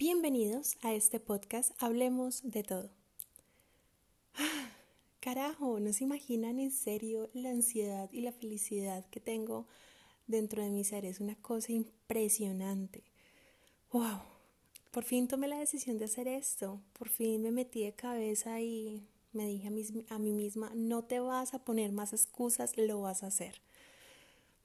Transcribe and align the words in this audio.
Bienvenidos 0.00 0.78
a 0.80 0.94
este 0.94 1.20
podcast 1.20 1.72
Hablemos 1.78 2.40
de 2.42 2.62
todo. 2.62 2.88
carajo, 5.20 5.78
no 5.78 5.92
se 5.92 6.04
imaginan 6.04 6.58
en 6.58 6.70
serio 6.70 7.28
la 7.34 7.50
ansiedad 7.50 8.08
y 8.10 8.22
la 8.22 8.32
felicidad 8.32 9.04
que 9.10 9.20
tengo 9.20 9.66
dentro 10.26 10.62
de 10.62 10.70
mi 10.70 10.84
ser. 10.84 11.04
Es 11.04 11.20
una 11.20 11.34
cosa 11.34 11.72
impresionante. 11.72 13.04
¡Wow! 13.92 14.22
Por 14.90 15.04
fin 15.04 15.28
tomé 15.28 15.48
la 15.48 15.58
decisión 15.58 15.98
de 15.98 16.06
hacer 16.06 16.28
esto. 16.28 16.80
Por 16.98 17.10
fin 17.10 17.42
me 17.42 17.50
metí 17.50 17.84
de 17.84 17.92
cabeza 17.92 18.58
y 18.58 19.06
me 19.34 19.44
dije 19.44 19.68
a 19.68 19.70
mí, 19.70 19.84
a 20.08 20.18
mí 20.18 20.32
misma, 20.32 20.72
no 20.74 21.04
te 21.04 21.20
vas 21.20 21.52
a 21.52 21.62
poner 21.62 21.92
más 21.92 22.14
excusas, 22.14 22.74
lo 22.78 23.02
vas 23.02 23.22
a 23.22 23.26
hacer. 23.26 23.60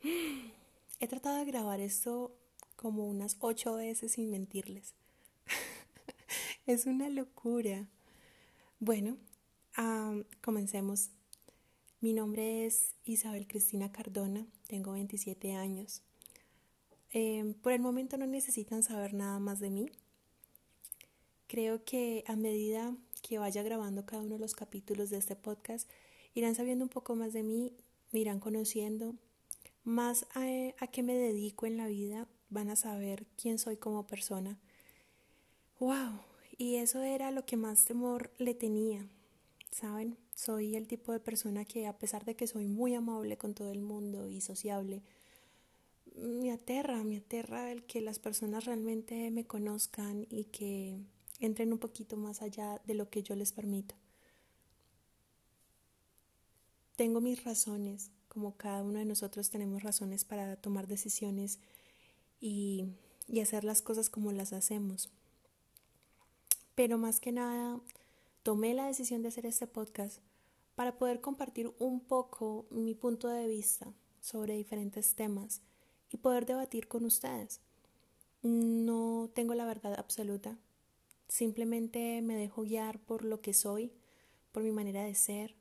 He 1.01 1.09
tratado 1.09 1.39
de 1.39 1.43
grabar 1.43 1.81
esto 1.81 2.31
como 2.77 3.05
unas 3.05 3.35
ocho 3.41 3.75
veces 3.75 4.13
sin 4.13 4.31
mentirles. 4.31 4.93
Es 6.65 6.85
una 6.85 7.09
locura. 7.09 7.87
Bueno, 8.79 9.17
comencemos. 10.41 11.09
Mi 12.01 12.13
nombre 12.13 12.65
es 12.65 12.95
Isabel 13.03 13.47
Cristina 13.47 13.91
Cardona, 13.91 14.45
tengo 14.67 14.93
27 14.93 15.53
años. 15.53 16.01
Em, 17.11 17.53
por 17.53 17.71
el 17.71 17.81
momento 17.81 18.17
no 18.17 18.27
necesitan 18.27 18.83
saber 18.83 19.13
nada 19.13 19.39
más 19.39 19.59
de 19.59 19.69
mí. 19.69 19.91
Creo 21.47 21.83
que 21.83 22.23
a 22.27 22.35
medida 22.35 22.95
que 23.21 23.37
vaya 23.37 23.63
grabando 23.63 24.05
cada 24.05 24.23
uno 24.23 24.35
de 24.35 24.39
los 24.39 24.55
capítulos 24.55 25.09
de 25.09 25.17
este 25.17 25.35
podcast, 25.35 25.89
irán 26.33 26.55
sabiendo 26.55 26.83
un 26.83 26.89
poco 26.89 27.15
más 27.15 27.33
de 27.33 27.43
mí, 27.43 27.73
me 28.11 28.19
irán 28.19 28.39
conociendo, 28.39 29.15
más 29.83 30.25
a, 30.33 30.45
a 30.79 30.87
qué 30.87 31.03
me 31.03 31.15
dedico 31.15 31.65
en 31.65 31.77
la 31.77 31.87
vida, 31.87 32.27
van 32.49 32.69
a 32.69 32.75
saber 32.75 33.25
quién 33.37 33.57
soy 33.59 33.77
como 33.77 34.07
persona. 34.07 34.59
¡Wow! 35.79 36.34
Y 36.57 36.75
eso 36.75 37.03
era 37.03 37.31
lo 37.31 37.45
que 37.45 37.57
más 37.57 37.83
temor 37.85 38.31
le 38.37 38.53
tenía, 38.53 39.07
¿saben? 39.71 40.17
Soy 40.33 40.75
el 40.75 40.87
tipo 40.87 41.11
de 41.11 41.19
persona 41.19 41.65
que 41.65 41.85
a 41.85 41.97
pesar 41.97 42.23
de 42.23 42.35
que 42.35 42.47
soy 42.47 42.67
muy 42.67 42.95
amable 42.95 43.37
con 43.37 43.53
todo 43.53 43.71
el 43.71 43.81
mundo 43.81 44.29
y 44.29 44.39
sociable, 44.39 45.03
me 46.15 46.51
aterra, 46.51 47.03
me 47.03 47.17
aterra 47.17 47.71
el 47.71 47.83
que 47.83 47.99
las 47.99 48.19
personas 48.19 48.65
realmente 48.65 49.29
me 49.31 49.45
conozcan 49.45 50.25
y 50.29 50.45
que 50.45 50.97
entren 51.39 51.73
un 51.73 51.79
poquito 51.79 52.15
más 52.15 52.41
allá 52.41 52.81
de 52.85 52.93
lo 52.93 53.09
que 53.09 53.21
yo 53.21 53.35
les 53.35 53.51
permito. 53.51 53.95
Tengo 56.95 57.19
mis 57.19 57.43
razones, 57.43 58.11
como 58.29 58.55
cada 58.55 58.81
uno 58.81 58.99
de 58.99 59.05
nosotros 59.05 59.49
tenemos 59.49 59.83
razones 59.83 60.23
para 60.23 60.55
tomar 60.55 60.87
decisiones 60.87 61.59
y, 62.39 62.85
y 63.27 63.41
hacer 63.41 63.65
las 63.65 63.81
cosas 63.81 64.09
como 64.09 64.31
las 64.31 64.53
hacemos. 64.53 65.09
Pero 66.75 66.97
más 66.97 67.19
que 67.19 67.31
nada, 67.31 67.79
tomé 68.43 68.73
la 68.73 68.85
decisión 68.85 69.21
de 69.21 69.29
hacer 69.29 69.45
este 69.45 69.67
podcast 69.67 70.19
para 70.75 70.97
poder 70.97 71.21
compartir 71.21 71.73
un 71.79 72.01
poco 72.01 72.65
mi 72.69 72.93
punto 72.93 73.29
de 73.29 73.47
vista 73.47 73.93
sobre 74.19 74.55
diferentes 74.55 75.15
temas 75.15 75.61
y 76.11 76.17
poder 76.17 76.45
debatir 76.45 76.87
con 76.87 77.05
ustedes. 77.05 77.61
No 78.43 79.29
tengo 79.33 79.53
la 79.53 79.65
verdad 79.65 79.95
absoluta, 79.97 80.57
Simplemente 81.27 82.21
me 82.21 82.35
dejo 82.35 82.63
guiar 82.63 82.99
por 82.99 83.25
lo 83.25 83.41
que 83.41 83.53
soy, 83.53 83.91
por 84.51 84.63
mi 84.63 84.71
manera 84.71 85.03
de 85.03 85.15
ser, 85.15 85.55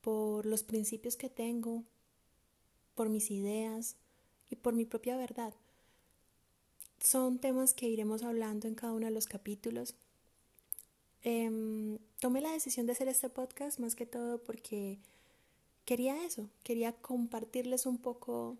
por 0.00 0.46
los 0.46 0.62
principios 0.62 1.16
que 1.16 1.28
tengo, 1.28 1.84
por 2.94 3.10
mis 3.10 3.30
ideas 3.30 3.96
y 4.48 4.56
por 4.56 4.74
mi 4.74 4.86
propia 4.86 5.16
verdad. 5.16 5.54
Son 7.00 7.38
temas 7.38 7.74
que 7.74 7.88
iremos 7.88 8.22
hablando 8.22 8.66
en 8.66 8.74
cada 8.74 8.92
uno 8.92 9.06
de 9.06 9.12
los 9.12 9.26
capítulos. 9.26 9.94
Em, 11.22 11.98
tomé 12.18 12.40
la 12.40 12.52
decisión 12.52 12.86
de 12.86 12.92
hacer 12.92 13.08
este 13.08 13.28
podcast 13.28 13.78
más 13.78 13.94
que 13.94 14.06
todo 14.06 14.42
porque 14.42 14.98
quería 15.84 16.24
eso, 16.24 16.48
quería 16.62 16.92
compartirles 16.92 17.86
un 17.86 17.98
poco 17.98 18.56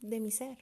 de 0.00 0.20
mi 0.20 0.30
ser. 0.30 0.58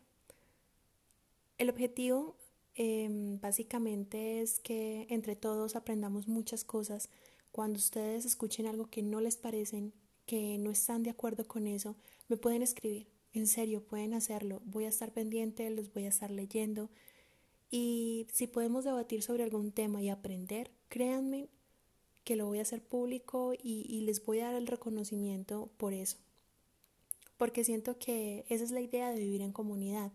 El 1.58 1.70
objetivo 1.70 2.36
Em, 2.78 3.40
básicamente 3.40 4.42
es 4.42 4.58
que 4.60 5.06
entre 5.08 5.34
todos 5.34 5.76
aprendamos 5.76 6.28
muchas 6.28 6.62
cosas. 6.62 7.08
Cuando 7.50 7.78
ustedes 7.78 8.26
escuchen 8.26 8.66
algo 8.66 8.90
que 8.90 9.02
no 9.02 9.20
les 9.20 9.36
parecen, 9.36 9.94
que 10.26 10.58
no 10.58 10.70
están 10.70 11.02
de 11.02 11.10
acuerdo 11.10 11.48
con 11.48 11.66
eso, 11.66 11.96
me 12.28 12.36
pueden 12.36 12.62
escribir. 12.62 13.06
En 13.32 13.46
serio, 13.46 13.82
pueden 13.82 14.12
hacerlo. 14.12 14.60
Voy 14.66 14.84
a 14.84 14.88
estar 14.88 15.12
pendiente, 15.12 15.70
los 15.70 15.92
voy 15.92 16.04
a 16.04 16.08
estar 16.08 16.30
leyendo. 16.30 16.90
Y 17.78 18.26
si 18.32 18.46
podemos 18.46 18.84
debatir 18.84 19.22
sobre 19.22 19.42
algún 19.42 19.70
tema 19.70 20.00
y 20.00 20.08
aprender, 20.08 20.70
créanme 20.88 21.50
que 22.24 22.34
lo 22.34 22.46
voy 22.46 22.58
a 22.58 22.62
hacer 22.62 22.82
público 22.82 23.52
y, 23.52 24.00
les 24.00 24.24
voy 24.24 24.40
a 24.40 24.46
dar 24.46 24.54
el 24.54 24.66
reconocimiento 24.66 25.68
por 25.76 25.92
eso. 25.92 26.16
Porque 27.36 27.64
siento 27.64 27.98
que 27.98 28.46
esa 28.48 28.64
es 28.64 28.70
la 28.70 28.80
idea 28.80 29.10
de 29.10 29.18
vivir 29.18 29.42
en 29.42 29.52
comunidad, 29.52 30.10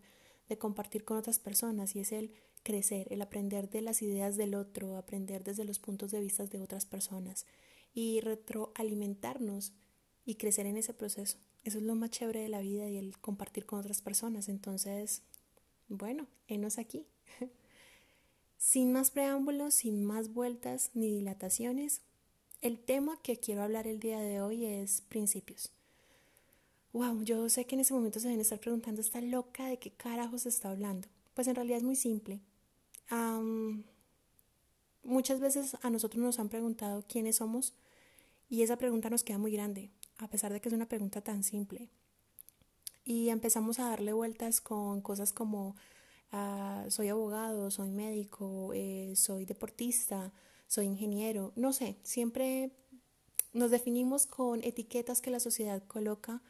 de 0.48 0.58
compartir 0.58 1.04
con 1.04 1.18
otras 1.18 1.38
personas 1.38 1.94
y 1.94 2.00
es 2.00 2.10
el 2.10 2.32
crecer, 2.64 3.06
el 3.12 3.22
aprender 3.22 3.70
de 3.70 3.82
las 3.82 4.02
ideas 4.02 4.36
del 4.36 4.56
otro, 4.56 4.96
aprender 4.96 5.44
desde 5.44 5.64
los 5.64 5.78
puntos 5.78 6.10
de 6.10 6.20
vista 6.20 6.46
de 6.46 6.60
otras 6.60 6.84
personas 6.84 7.46
y 7.94 8.22
retroalimentarnos 8.22 9.72
y 10.24 10.34
crecer 10.34 10.66
en 10.66 10.78
ese 10.78 10.94
proceso. 10.94 11.38
Eso 11.62 11.78
es 11.78 11.84
lo 11.84 11.94
más 11.94 12.10
chévere 12.10 12.40
de 12.40 12.48
la 12.48 12.60
vida 12.60 12.88
y 12.88 12.96
el 12.96 13.16
compartir 13.18 13.66
con 13.66 13.78
otras 13.78 14.02
personas. 14.02 14.48
Entonces, 14.48 15.22
bueno, 15.88 16.26
enos 16.48 16.78
aquí. 16.78 17.06
Sin 18.56 18.92
más 18.92 19.10
preámbulos, 19.10 19.74
sin 19.74 20.04
más 20.04 20.32
vueltas 20.32 20.90
ni 20.94 21.10
dilataciones, 21.12 22.00
el 22.60 22.78
tema 22.78 23.18
que 23.22 23.38
quiero 23.38 23.62
hablar 23.62 23.86
el 23.86 24.00
día 24.00 24.20
de 24.20 24.40
hoy 24.40 24.64
es 24.64 25.02
principios. 25.02 25.70
Wow, 26.92 27.22
yo 27.24 27.48
sé 27.48 27.64
que 27.64 27.74
en 27.74 27.80
ese 27.80 27.94
momento 27.94 28.20
se 28.20 28.28
deben 28.28 28.40
estar 28.40 28.60
preguntando, 28.60 29.00
¿está 29.00 29.20
loca 29.20 29.66
de 29.66 29.78
qué 29.78 29.90
carajos 29.90 30.46
está 30.46 30.70
hablando? 30.70 31.08
Pues 31.34 31.48
en 31.48 31.54
realidad 31.54 31.78
es 31.78 31.84
muy 31.84 31.96
simple 31.96 32.40
muchas 35.02 35.40
veces 35.40 35.76
a 35.82 35.90
nosotros 35.90 36.22
nos 36.22 36.38
han 36.38 36.48
preguntado 36.48 37.04
quiénes 37.06 37.36
somos 37.36 37.74
y 38.48 38.62
esa 38.62 38.76
pregunta 38.76 39.10
nos 39.10 39.24
queda 39.24 39.38
muy 39.38 39.52
grande, 39.52 39.90
a 40.18 40.28
pesar 40.28 40.52
de 40.52 40.60
que 40.60 40.68
es 40.68 40.74
una 40.74 40.88
pregunta 40.88 41.20
tan 41.20 41.42
simple. 41.42 41.88
Y 43.04 43.30
empezamos 43.30 43.78
a 43.78 43.88
darle 43.88 44.12
vueltas 44.12 44.60
con 44.60 45.00
cosas 45.00 45.32
como 45.32 45.74
ah, 46.32 46.84
soy 46.88 47.08
abogado, 47.08 47.70
soy 47.70 47.90
médico, 47.90 48.72
eh, 48.74 49.12
soy 49.16 49.44
deportista, 49.44 50.32
soy 50.66 50.86
ingeniero, 50.86 51.52
no 51.54 51.72
sé, 51.72 51.96
siempre 52.02 52.72
nos 53.52 53.70
definimos 53.70 54.26
con 54.26 54.64
etiquetas 54.64 55.20
que 55.20 55.30
la 55.30 55.40
sociedad 55.40 55.82
coloca, 55.86 56.42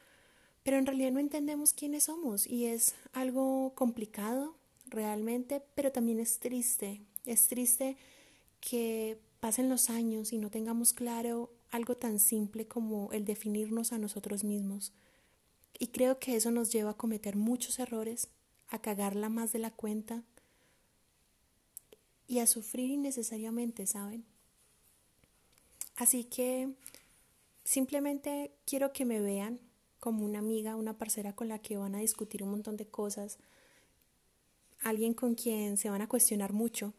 pero 0.63 0.79
en 0.79 0.87
realidad 0.87 1.11
no 1.11 1.21
entendemos 1.21 1.73
quiénes 1.73 2.05
somos 2.05 2.47
y 2.47 2.67
es 2.67 2.95
algo 3.13 3.73
complicado 3.75 4.57
realmente, 4.87 5.63
pero 5.75 5.91
también 5.91 6.21
es 6.21 6.39
triste. 6.39 7.03
Es 7.25 7.49
triste 7.49 7.97
que 8.61 9.19
pasen 9.41 9.69
los 9.69 9.91
años 9.91 10.33
y 10.33 10.39
no 10.39 10.51
tengamos 10.51 10.93
claro 10.93 11.51
algo 11.71 11.97
tan 11.97 12.21
simple 12.21 12.67
como 12.67 13.11
el 13.13 13.25
definirnos 13.25 13.93
a 13.93 13.99
nosotros 13.99 14.45
mismos. 14.45 14.93
Y 15.79 15.89
creo 15.89 16.21
que 16.21 16.37
eso 16.37 16.51
nos 16.53 16.71
lleva 16.71 16.91
a 16.91 16.97
cometer 16.97 17.35
muchos 17.35 17.79
errores, 17.81 18.29
a 18.73 18.81
cagarla 18.81 19.29
más 19.29 19.53
de 19.53 19.59
la 19.59 19.71
cuenta 19.71 20.25
y 22.27 22.39
a 22.39 22.47
sufrir 22.47 22.91
innecesariamente, 22.91 23.87
¿saben? 23.87 24.25
Así 25.97 26.25
que 26.25 26.73
simplemente 27.65 28.51
quiero 28.65 28.95
que 28.95 29.05
me 29.05 29.21
vean 29.21 29.61
como 30.01 30.25
una 30.25 30.39
amiga, 30.39 30.75
una 30.75 30.97
parcera 30.97 31.35
con 31.35 31.49
la 31.49 31.59
que 31.59 31.77
van 31.77 31.95
a 31.95 31.99
discutir 31.99 32.43
un 32.43 32.51
montón 32.51 32.79
de 32.79 32.87
cosas, 32.87 33.39
alguien 34.81 35.13
con 35.13 35.35
quien 35.35 35.77
se 35.77 35.91
van 35.91 36.01
a 36.01 36.09
cuestionar 36.09 36.55
mucho. 36.55 36.95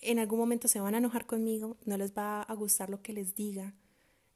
En 0.00 0.18
algún 0.18 0.40
momento 0.40 0.66
se 0.66 0.80
van 0.80 0.96
a 0.96 0.98
enojar 0.98 1.26
conmigo, 1.26 1.76
no 1.84 1.96
les 1.96 2.12
va 2.12 2.42
a 2.42 2.54
gustar 2.54 2.90
lo 2.90 3.02
que 3.02 3.12
les 3.12 3.36
diga. 3.36 3.72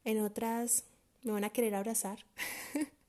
En 0.05 0.21
otras 0.21 0.85
me 1.23 1.33
van 1.33 1.43
a 1.43 1.49
querer 1.49 1.75
abrazar. 1.75 2.25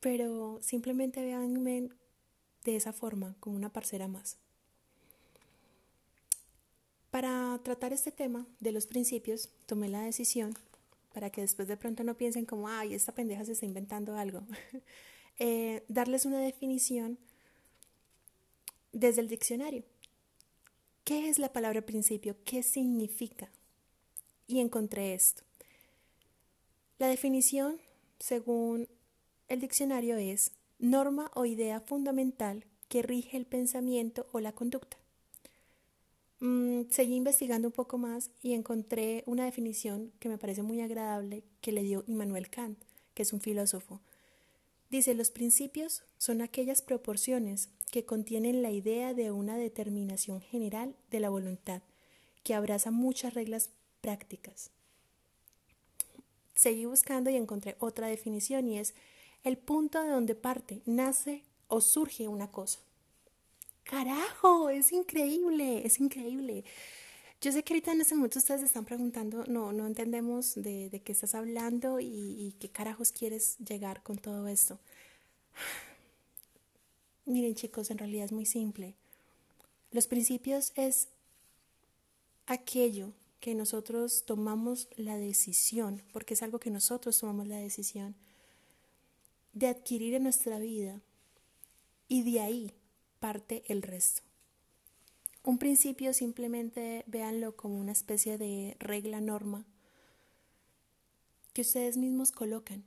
Pero 0.00 0.58
simplemente 0.62 1.22
véanme 1.22 1.90
de 2.64 2.76
esa 2.76 2.92
forma, 2.92 3.36
como 3.40 3.56
una 3.56 3.72
parcera 3.72 4.08
más. 4.08 4.38
Para 7.10 7.58
tratar 7.62 7.92
este 7.92 8.12
tema 8.12 8.46
de 8.60 8.72
los 8.72 8.86
principios, 8.86 9.50
tomé 9.66 9.88
la 9.88 10.02
decisión, 10.02 10.56
para 11.12 11.30
que 11.30 11.40
después 11.40 11.66
de 11.68 11.76
pronto 11.76 12.04
no 12.04 12.16
piensen 12.16 12.46
como, 12.46 12.68
ay, 12.68 12.94
esta 12.94 13.12
pendeja 13.12 13.44
se 13.44 13.52
está 13.52 13.66
inventando 13.66 14.16
algo, 14.16 14.42
eh, 15.38 15.84
darles 15.88 16.24
una 16.24 16.38
definición 16.38 17.18
desde 18.92 19.20
el 19.20 19.28
diccionario. 19.28 19.84
¿Qué 21.04 21.28
es 21.28 21.38
la 21.38 21.52
palabra 21.52 21.82
principio? 21.82 22.36
¿Qué 22.44 22.62
significa? 22.62 23.50
Y 24.46 24.60
encontré 24.60 25.14
esto. 25.14 25.42
La 26.98 27.08
definición, 27.08 27.80
según 28.18 28.88
el 29.50 29.60
diccionario, 29.60 30.16
es 30.16 30.52
norma 30.78 31.30
o 31.34 31.44
idea 31.44 31.80
fundamental 31.80 32.64
que 32.88 33.02
rige 33.02 33.36
el 33.36 33.44
pensamiento 33.44 34.26
o 34.32 34.40
la 34.40 34.52
conducta. 34.52 34.96
mm, 36.38 36.84
seguí 36.90 37.16
investigando 37.16 37.68
un 37.68 37.72
poco 37.72 37.98
más 37.98 38.30
y 38.42 38.54
encontré 38.54 39.24
una 39.26 39.44
definición 39.44 40.10
que 40.20 40.30
me 40.30 40.38
parece 40.38 40.62
muy 40.62 40.80
agradable 40.80 41.44
que 41.60 41.72
le 41.72 41.82
dio 41.82 42.02
Immanuel 42.06 42.48
Kant, 42.48 42.78
que 43.12 43.24
es 43.24 43.32
un 43.34 43.42
filósofo. 43.42 44.00
Dice, 44.88 45.14
los 45.14 45.30
principios 45.30 46.02
son 46.16 46.40
aquellas 46.40 46.80
proporciones 46.80 47.68
que 47.90 48.06
contienen 48.06 48.62
la 48.62 48.70
idea 48.70 49.12
de 49.12 49.32
una 49.32 49.58
determinación 49.58 50.40
general 50.40 50.94
de 51.10 51.20
la 51.20 51.28
voluntad, 51.28 51.82
que 52.42 52.54
abraza 52.54 52.90
muchas 52.90 53.34
reglas 53.34 53.70
prácticas. 54.00 54.70
Seguí 56.54 56.86
buscando 56.86 57.30
y 57.30 57.36
encontré 57.36 57.76
otra 57.80 58.06
definición 58.06 58.68
y 58.68 58.78
es 58.78 58.94
el 59.44 59.56
punto 59.58 60.02
de 60.02 60.10
donde 60.10 60.34
parte, 60.34 60.82
nace 60.86 61.42
o 61.68 61.80
surge 61.80 62.28
una 62.28 62.50
cosa. 62.50 62.80
Carajo, 63.84 64.70
es 64.70 64.92
increíble, 64.92 65.86
es 65.86 65.98
increíble. 66.00 66.64
Yo 67.40 67.52
sé 67.52 67.62
que 67.62 67.72
ahorita 67.72 67.92
en 67.92 68.02
este 68.02 68.14
momento 68.14 68.38
ustedes 68.38 68.62
están 68.62 68.84
preguntando, 68.84 69.44
no, 69.46 69.72
no 69.72 69.86
entendemos 69.86 70.54
de, 70.54 71.00
qué 71.04 71.12
estás 71.12 71.34
hablando 71.34 71.98
y, 71.98 72.06
y 72.06 72.54
qué 72.60 72.68
carajos 72.68 73.12
quieres 73.12 73.56
llegar 73.58 74.02
con 74.02 74.18
todo 74.18 74.46
esto. 74.46 74.78
Miren 77.24 77.54
chicos, 77.54 77.90
en 77.90 77.98
realidad 77.98 78.26
es 78.26 78.32
muy 78.32 78.44
simple. 78.44 78.94
Los 79.90 80.06
principios 80.06 80.72
es 80.76 81.08
aquello 82.46 83.12
que 83.40 83.54
nosotros 83.54 84.24
tomamos 84.26 84.88
la 84.96 85.16
decisión, 85.16 86.02
porque 86.12 86.34
es 86.34 86.42
algo 86.42 86.60
que 86.60 86.70
nosotros 86.70 87.18
tomamos 87.18 87.48
la 87.48 87.56
decisión 87.56 88.14
de 89.52 89.68
adquirir 89.68 90.14
en 90.14 90.22
nuestra 90.22 90.58
vida 90.58 91.00
y 92.08 92.22
de 92.22 92.40
ahí 92.40 92.74
parte 93.18 93.64
el 93.68 93.82
resto. 93.82 94.22
Un 95.42 95.58
principio 95.58 96.12
simplemente 96.12 97.04
véanlo 97.06 97.56
como 97.56 97.78
una 97.78 97.92
especie 97.92 98.36
de 98.36 98.76
regla 98.78 99.20
norma 99.20 99.64
que 101.52 101.62
ustedes 101.62 101.96
mismos 101.96 102.30
colocan, 102.30 102.84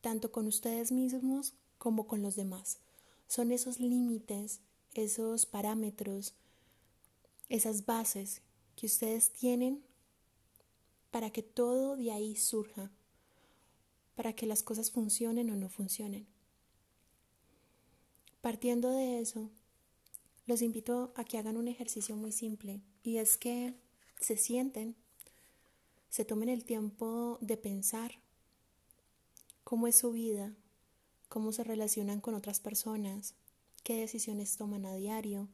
tanto 0.00 0.30
con 0.30 0.46
ustedes 0.46 0.92
mismos 0.92 1.54
como 1.78 2.06
con 2.06 2.22
los 2.22 2.36
demás. 2.36 2.78
Son 3.26 3.52
esos 3.52 3.80
límites, 3.80 4.60
esos 4.94 5.46
parámetros, 5.46 6.34
esas 7.48 7.86
bases 7.86 8.42
que 8.76 8.86
ustedes 8.86 9.32
tienen 9.32 9.82
para 11.10 11.30
que 11.30 11.42
todo 11.42 11.96
de 11.96 12.12
ahí 12.12 12.36
surja, 12.36 12.90
para 14.16 14.32
que 14.32 14.46
las 14.46 14.64
cosas 14.64 14.90
funcionen 14.90 15.50
o 15.50 15.56
no 15.56 15.68
funcionen. 15.68 16.26
Partiendo 18.40 18.90
de 18.90 19.20
eso, 19.20 19.50
los 20.46 20.62
invito 20.62 21.12
a 21.14 21.24
que 21.24 21.38
hagan 21.38 21.56
un 21.56 21.68
ejercicio 21.68 22.16
muy 22.16 22.32
simple 22.32 22.80
y 23.02 23.18
es 23.18 23.36
que 23.36 23.74
se 24.18 24.36
sienten, 24.36 24.96
se 26.08 26.24
tomen 26.24 26.48
el 26.48 26.64
tiempo 26.64 27.38
de 27.40 27.56
pensar 27.56 28.12
cómo 29.64 29.86
es 29.86 29.98
su 29.98 30.12
vida, 30.12 30.54
cómo 31.28 31.52
se 31.52 31.64
relacionan 31.64 32.20
con 32.20 32.34
otras 32.34 32.60
personas, 32.60 33.34
qué 33.82 34.00
decisiones 34.00 34.56
toman 34.56 34.86
a 34.86 34.94
diario, 34.94 35.48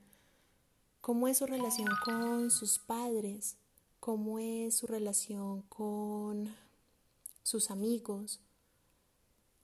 cómo 1.01 1.27
es 1.27 1.39
su 1.39 1.47
relación 1.47 1.89
con 2.05 2.51
sus 2.51 2.79
padres, 2.79 3.57
cómo 3.99 4.39
es 4.39 4.77
su 4.77 4.87
relación 4.87 5.63
con 5.63 6.55
sus 7.43 7.71
amigos 7.71 8.41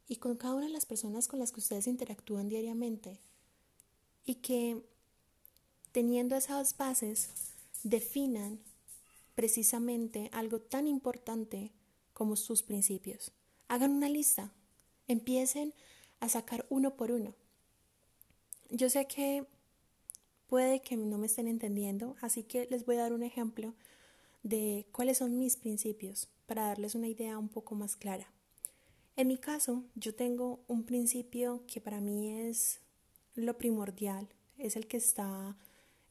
y 0.08 0.16
con 0.16 0.37
cada 0.37 0.55
una 0.55 0.66
de 0.66 0.72
las 0.72 0.87
personas 0.87 1.28
con 1.28 1.38
las 1.38 1.52
que 1.52 1.60
ustedes 1.60 1.87
interactúan 1.87 2.49
diariamente. 2.49 3.20
Y 4.25 4.37
que 4.37 4.82
teniendo 5.93 6.34
esas 6.34 6.76
bases 6.76 7.31
definan 7.82 8.60
precisamente 9.34 10.31
algo 10.32 10.60
tan 10.60 10.87
importante 10.87 11.72
como 12.14 12.37
sus 12.37 12.62
principios. 12.62 13.32
Hagan 13.69 13.93
una 13.93 14.08
lista, 14.08 14.52
empiecen 15.06 15.75
a 16.20 16.28
sacar 16.28 16.66
uno 16.70 16.96
por 16.96 17.12
uno. 17.12 17.34
Yo 18.70 18.90
sé 18.90 19.06
que 19.06 19.46
puede 20.49 20.81
que 20.81 20.96
no 20.96 21.19
me 21.19 21.26
estén 21.26 21.46
entendiendo, 21.46 22.16
así 22.20 22.43
que 22.43 22.66
les 22.70 22.84
voy 22.84 22.96
a 22.96 23.02
dar 23.02 23.12
un 23.12 23.22
ejemplo 23.22 23.75
de 24.43 24.87
cuáles 24.93 25.19
son 25.19 25.38
mis 25.38 25.56
principios 25.56 26.28
para 26.46 26.64
darles 26.64 26.94
una 26.94 27.08
idea 27.08 27.38
un 27.38 27.49
poco 27.49 27.75
más 27.75 27.96
clara. 27.96 28.32
En 29.19 29.26
mi 29.26 29.37
caso, 29.37 29.82
yo 29.97 30.15
tengo 30.15 30.61
un 30.69 30.85
principio 30.85 31.65
que 31.67 31.81
para 31.81 32.00
mí 32.00 32.31
es 32.31 32.79
lo 33.35 33.59
primordial, 33.59 34.29
es 34.59 34.76
el 34.76 34.87
que 34.87 34.97
está 34.97 35.59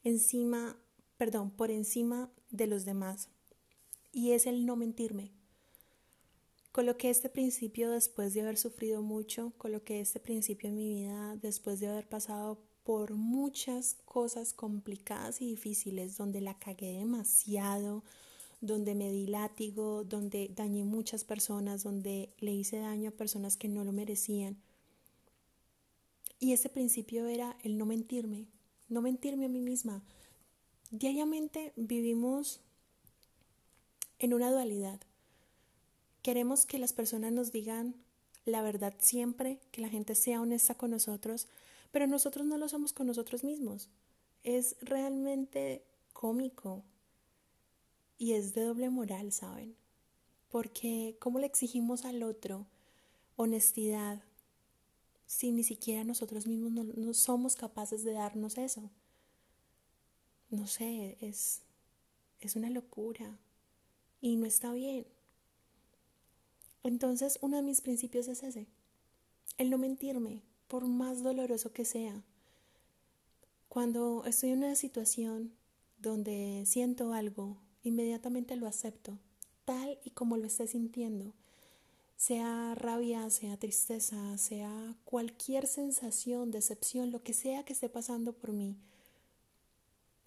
encima, 0.04 0.76
perdón, 1.16 1.52
por 1.52 1.72
encima 1.72 2.30
de 2.50 2.68
los 2.68 2.84
demás, 2.84 3.30
y 4.12 4.32
es 4.32 4.46
el 4.46 4.66
no 4.66 4.76
mentirme. 4.76 5.32
Coloqué 6.74 7.10
este 7.10 7.30
principio 7.30 7.92
después 7.92 8.34
de 8.34 8.42
haber 8.42 8.58
sufrido 8.58 9.02
mucho, 9.02 9.54
coloqué 9.58 10.02
este 10.02 10.20
principio 10.20 10.68
en 10.68 10.76
mi 10.76 10.90
vida 10.90 11.38
después 11.38 11.80
de 11.80 11.88
haber 11.88 12.10
pasado 12.10 12.62
por 12.84 13.14
muchas 13.14 13.96
cosas 14.04 14.52
complicadas 14.52 15.42
y 15.42 15.48
difíciles, 15.48 16.18
donde 16.18 16.42
la 16.42 16.60
cagué 16.60 17.00
demasiado, 17.00 18.04
donde 18.62 18.96
me 18.96 19.12
di 19.12 19.28
látigo, 19.28 20.04
donde 20.04 20.50
dañé 20.56 20.84
muchas 20.84 21.24
personas, 21.24 21.84
donde 21.84 22.34
le 22.40 22.54
hice 22.54 22.80
daño 22.80 23.10
a 23.10 23.18
personas 23.18 23.58
que 23.58 23.68
no 23.68 23.84
lo 23.84 23.92
merecían. 23.92 24.58
Y 26.40 26.54
ese 26.54 26.70
principio 26.70 27.28
era 27.28 27.58
el 27.64 27.78
no 27.78 27.86
mentirme, 27.86 28.48
no 28.90 29.02
mentirme 29.02 29.46
a 29.46 29.50
mí 29.50 29.60
misma. 29.60 30.04
Diariamente 30.92 31.74
vivimos 31.76 32.62
en 34.20 34.34
una 34.34 34.52
dualidad. 34.52 35.00
Queremos 36.22 36.66
que 36.66 36.80
las 36.80 36.94
personas 36.94 37.32
nos 37.32 37.52
digan 37.52 37.96
la 38.46 38.62
verdad 38.62 38.96
siempre, 39.00 39.60
que 39.72 39.82
la 39.82 39.90
gente 39.90 40.16
sea 40.16 40.42
honesta 40.42 40.76
con 40.76 40.92
nosotros, 40.92 41.48
pero 41.92 42.08
nosotros 42.08 42.46
no 42.48 42.58
lo 42.58 42.70
somos 42.70 42.94
con 42.94 43.08
nosotros 43.08 43.44
mismos. 43.44 43.90
Es 44.44 44.78
realmente 44.82 45.84
cómico 46.14 46.84
y 48.18 48.34
es 48.34 48.54
de 48.54 48.64
doble 48.64 48.90
moral, 48.90 49.32
¿saben? 49.32 49.76
Porque 50.50 51.18
¿cómo 51.20 51.40
le 51.40 51.48
exigimos 51.48 52.06
al 52.06 52.24
otro 52.24 52.66
honestidad 53.36 54.24
si 55.26 55.52
ni 55.52 55.64
siquiera 55.64 56.04
nosotros 56.04 56.48
mismos 56.48 56.72
no, 56.72 57.14
somos 57.14 57.56
capaces 57.56 58.04
de 58.04 58.14
darnos 58.14 58.58
eso? 58.58 58.90
No 60.50 60.68
sé, 60.68 61.18
es, 61.22 61.62
es 62.40 62.56
una 62.56 62.70
locura 62.70 63.38
y 64.22 64.36
no 64.38 64.46
está 64.46 64.72
bien. 64.74 65.06
Entonces, 66.84 67.38
uno 67.42 67.58
de 67.58 67.64
mis 67.64 67.82
principios 67.82 68.28
es 68.28 68.44
ese, 68.44 68.68
el 69.58 69.70
no 69.70 69.78
mentirme, 69.78 70.42
por 70.68 70.88
más 70.88 71.22
doloroso 71.22 71.74
que 71.74 71.86
sea. 71.86 72.24
Cuando 73.68 74.24
estoy 74.26 74.52
en 74.52 74.60
una 74.60 74.76
situación 74.76 75.54
donde 75.98 76.64
siento 76.66 77.14
algo, 77.14 77.58
inmediatamente 77.88 78.56
lo 78.56 78.68
acepto, 78.68 79.18
tal 79.66 80.00
y 80.04 80.12
como 80.12 80.38
lo 80.38 80.46
esté 80.46 80.68
sintiendo. 80.68 81.34
Sea 82.16 82.74
rabia, 82.76 83.30
sea 83.30 83.58
tristeza, 83.58 84.38
sea 84.38 84.96
cualquier 85.06 85.68
sensación, 85.68 86.52
decepción, 86.52 87.12
lo 87.12 87.22
que 87.22 87.34
sea 87.34 87.64
que 87.64 87.74
esté 87.74 87.90
pasando 87.90 88.34
por 88.34 88.54
mí, 88.54 88.76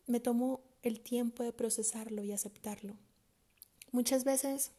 me 0.06 0.20
tomo 0.20 0.60
el 0.82 1.00
tiempo 1.00 1.42
de 1.42 1.52
procesarlo 1.52 2.24
y 2.24 2.32
aceptarlo. 2.32 2.94
Muchas 3.92 4.24
veces 4.24 4.72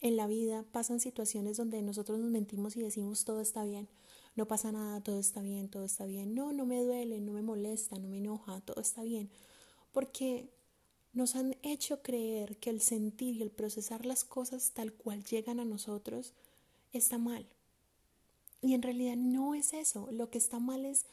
en 0.00 0.16
la 0.16 0.26
vida 0.26 0.64
pasan 0.72 1.00
situaciones 1.00 1.56
donde 1.56 1.82
nosotros 1.82 2.18
nos 2.18 2.30
mentimos 2.30 2.76
y 2.76 2.82
decimos 2.82 3.24
todo 3.24 3.40
está 3.40 3.64
bien, 3.64 3.88
no 4.36 4.46
pasa 4.46 4.70
nada, 4.70 5.00
todo 5.00 5.18
está 5.18 5.40
bien, 5.40 5.68
todo 5.68 5.84
está 5.84 6.04
bien. 6.04 6.34
No, 6.34 6.52
no 6.52 6.66
me 6.66 6.82
duele, 6.82 7.20
no 7.20 7.32
me 7.32 7.42
molesta, 7.42 7.98
no 7.98 8.08
me 8.08 8.18
enoja, 8.18 8.60
todo 8.60 8.80
está 8.82 9.02
bien. 9.02 9.30
Porque 9.92 10.50
nos 11.16 11.34
han 11.34 11.56
hecho 11.62 12.02
creer 12.02 12.58
que 12.58 12.70
el 12.70 12.80
sentir 12.80 13.36
y 13.36 13.42
el 13.42 13.50
procesar 13.50 14.06
las 14.06 14.22
cosas 14.22 14.70
tal 14.72 14.92
cual 14.92 15.24
llegan 15.24 15.58
a 15.58 15.64
nosotros 15.64 16.32
está 16.92 17.18
mal. 17.18 17.46
Y 18.62 18.74
en 18.74 18.82
realidad 18.82 19.16
no 19.16 19.54
es 19.54 19.72
eso. 19.72 20.08
Lo 20.12 20.30
que 20.30 20.38
está 20.38 20.58
mal 20.58 20.84
es 20.84 21.06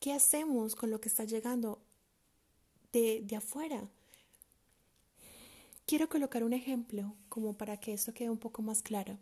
qué 0.00 0.12
hacemos 0.12 0.74
con 0.74 0.90
lo 0.90 1.00
que 1.00 1.08
está 1.08 1.24
llegando 1.24 1.78
de, 2.92 3.22
de 3.22 3.36
afuera. 3.36 3.88
Quiero 5.86 6.08
colocar 6.08 6.42
un 6.42 6.52
ejemplo 6.52 7.14
como 7.28 7.56
para 7.56 7.76
que 7.76 7.92
esto 7.92 8.14
quede 8.14 8.30
un 8.30 8.38
poco 8.38 8.62
más 8.62 8.82
claro 8.82 9.18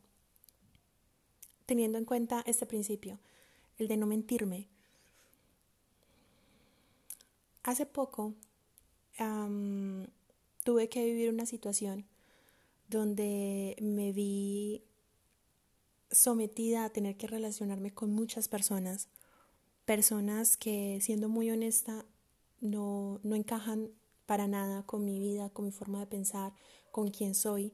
teniendo 1.67 1.99
en 1.99 2.05
cuenta 2.05 2.43
este 2.47 2.67
principio, 2.67 3.19
el 3.79 3.89
de 3.89 3.97
no 3.97 4.07
mentirme. 4.07 4.69
Hace 7.63 7.87
poco 7.87 8.35
tuve 9.17 10.89
que 10.89 11.05
vivir 11.05 11.31
una 11.31 11.47
situación 11.47 12.07
donde 12.89 13.77
me 13.81 14.13
vi 14.13 14.83
sometida 16.11 16.85
a 16.85 16.91
tener 16.91 17.17
que 17.17 17.27
relacionarme 17.27 17.93
con 17.93 18.11
muchas 18.11 18.49
personas, 18.49 19.09
personas 19.85 20.57
que 20.57 20.99
siendo 21.01 21.29
muy 21.29 21.51
honesta 21.51 22.05
no, 22.61 23.21
no 23.23 23.35
encajan 23.35 23.91
para 24.27 24.47
nada 24.47 24.85
con 24.85 25.05
mi 25.05 25.19
vida, 25.19 25.51
con 25.51 25.65
mi 25.65 25.73
forma 25.73 26.01
de 26.01 26.07
pensar, 26.07 26.55
con 26.91 27.11
quién 27.11 27.35
soy. 27.35 27.73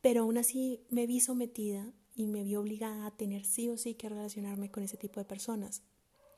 Pero 0.00 0.22
aún 0.22 0.36
así 0.36 0.80
me 0.90 1.06
vi 1.06 1.20
sometida 1.20 1.92
y 2.14 2.26
me 2.26 2.44
vi 2.44 2.56
obligada 2.56 3.06
a 3.06 3.16
tener 3.16 3.44
sí 3.44 3.68
o 3.68 3.78
sí 3.78 3.94
que 3.94 4.08
relacionarme 4.08 4.70
con 4.70 4.82
ese 4.82 4.96
tipo 4.96 5.20
de 5.20 5.24
personas. 5.24 5.82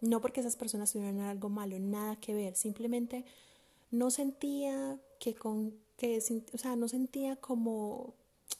No 0.01 0.21
porque 0.21 0.41
esas 0.41 0.57
personas 0.57 0.93
tuvieran 0.93 1.21
algo 1.21 1.49
malo, 1.49 1.79
nada 1.79 2.17
que 2.17 2.35
ver, 2.35 2.55
simplemente 2.55 3.25
no 3.97 4.11
sentía 4.11 5.01
que 5.19 5.35
con 5.35 5.75
que 5.97 6.19
o 6.53 6.59
sea, 6.59 6.77
no 6.77 6.89
sentía 6.89 7.37
como 7.37 8.15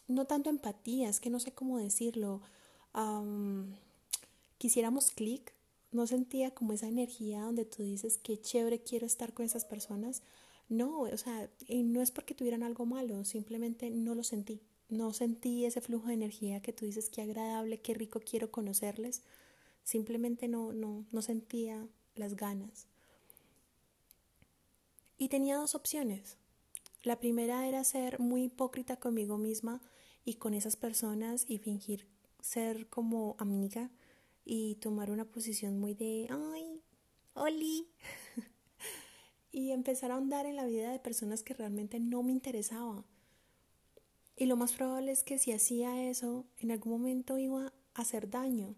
no 0.09 0.27
tanto 0.27 0.51
empatía, 0.51 1.09
es 1.09 1.21
que 1.21 1.31
no 1.31 1.41
sé 1.41 1.53
cómo 1.53 1.79
decirlo. 1.79 2.41
quisiéramos 4.59 5.11
clic, 5.11 5.53
no 5.93 6.07
sentía 6.07 6.53
como 6.53 6.73
esa 6.73 6.89
energía 6.89 7.43
donde 7.43 7.65
tú 7.65 7.83
dices 7.83 8.19
qué 8.23 8.41
chévere 8.41 8.83
quiero 8.83 9.07
estar 9.07 9.33
con 9.35 9.45
esas 9.47 9.65
personas. 9.65 10.23
No, 10.69 11.01
o 11.03 11.17
sea, 11.17 11.51
y 11.69 11.83
no 11.85 12.03
es 12.03 12.11
porque 12.11 12.35
tuvieran 12.35 12.63
algo 12.63 12.87
malo, 12.87 13.25
simplemente 13.25 13.91
no 13.91 14.15
lo 14.15 14.23
sentí. 14.25 14.63
No 14.89 15.13
sentí 15.13 15.65
ese 15.65 15.81
flujo 15.81 16.09
de 16.09 16.15
energía 16.15 16.63
que 16.63 16.73
tú 16.73 16.85
dices 16.87 17.09
qué 17.11 17.23
agradable, 17.23 17.81
qué 17.81 17.95
rico 17.95 18.21
quiero 18.21 18.51
conocerles. 18.51 19.23
Simplemente 19.85 20.49
no, 20.49 20.73
no, 20.73 21.07
no 21.13 21.23
sentía 21.23 21.89
las 22.15 22.37
ganas. 22.37 22.87
Y 25.19 25.29
tenía 25.29 25.57
dos 25.57 25.75
opciones. 25.75 26.37
La 27.03 27.21
primera 27.21 27.67
era 27.67 27.85
ser 27.85 28.21
muy 28.21 28.45
hipócrita 28.45 28.97
conmigo 28.97 29.39
misma 29.39 29.81
y 30.25 30.35
con 30.35 30.55
esas 30.55 30.77
personas 30.77 31.45
y 31.49 31.59
fingir 31.59 32.09
ser 32.41 32.89
como 32.89 33.37
amiga 33.39 33.91
y 34.45 34.77
tomar 34.77 35.11
una 35.11 35.25
posición 35.25 35.79
muy 35.79 35.95
de, 35.95 36.29
ay, 36.31 36.83
Oli. 37.35 37.89
y 39.53 39.71
empezar 39.71 40.11
a 40.11 40.15
ahondar 40.15 40.47
en 40.47 40.57
la 40.57 40.67
vida 40.67 40.93
de 40.93 40.99
personas 40.99 41.43
que 41.43 41.55
realmente 41.55 41.99
no 41.99 42.23
me 42.23 42.33
interesaba. 42.33 43.05
Y 44.37 44.47
lo 44.47 44.57
más 44.57 44.73
probable 44.73 45.13
es 45.13 45.25
que 45.25 45.39
si 45.39 45.53
hacía 45.53 46.09
eso, 46.09 46.45
en 46.59 46.71
algún 46.71 46.93
momento 46.93 47.39
iba 47.39 47.73
a 47.95 48.03
hacer 48.03 48.29
daño. 48.29 48.75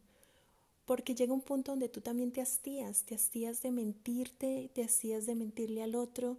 Porque 0.88 1.14
llega 1.14 1.34
un 1.34 1.42
punto 1.42 1.72
donde 1.72 1.90
tú 1.90 2.00
también 2.00 2.32
te 2.32 2.40
hastías, 2.40 3.02
te 3.02 3.14
hastías 3.14 3.60
de 3.60 3.70
mentirte, 3.70 4.70
te 4.72 4.82
hastías 4.82 5.26
de 5.26 5.34
mentirle 5.34 5.82
al 5.82 5.94
otro. 5.94 6.38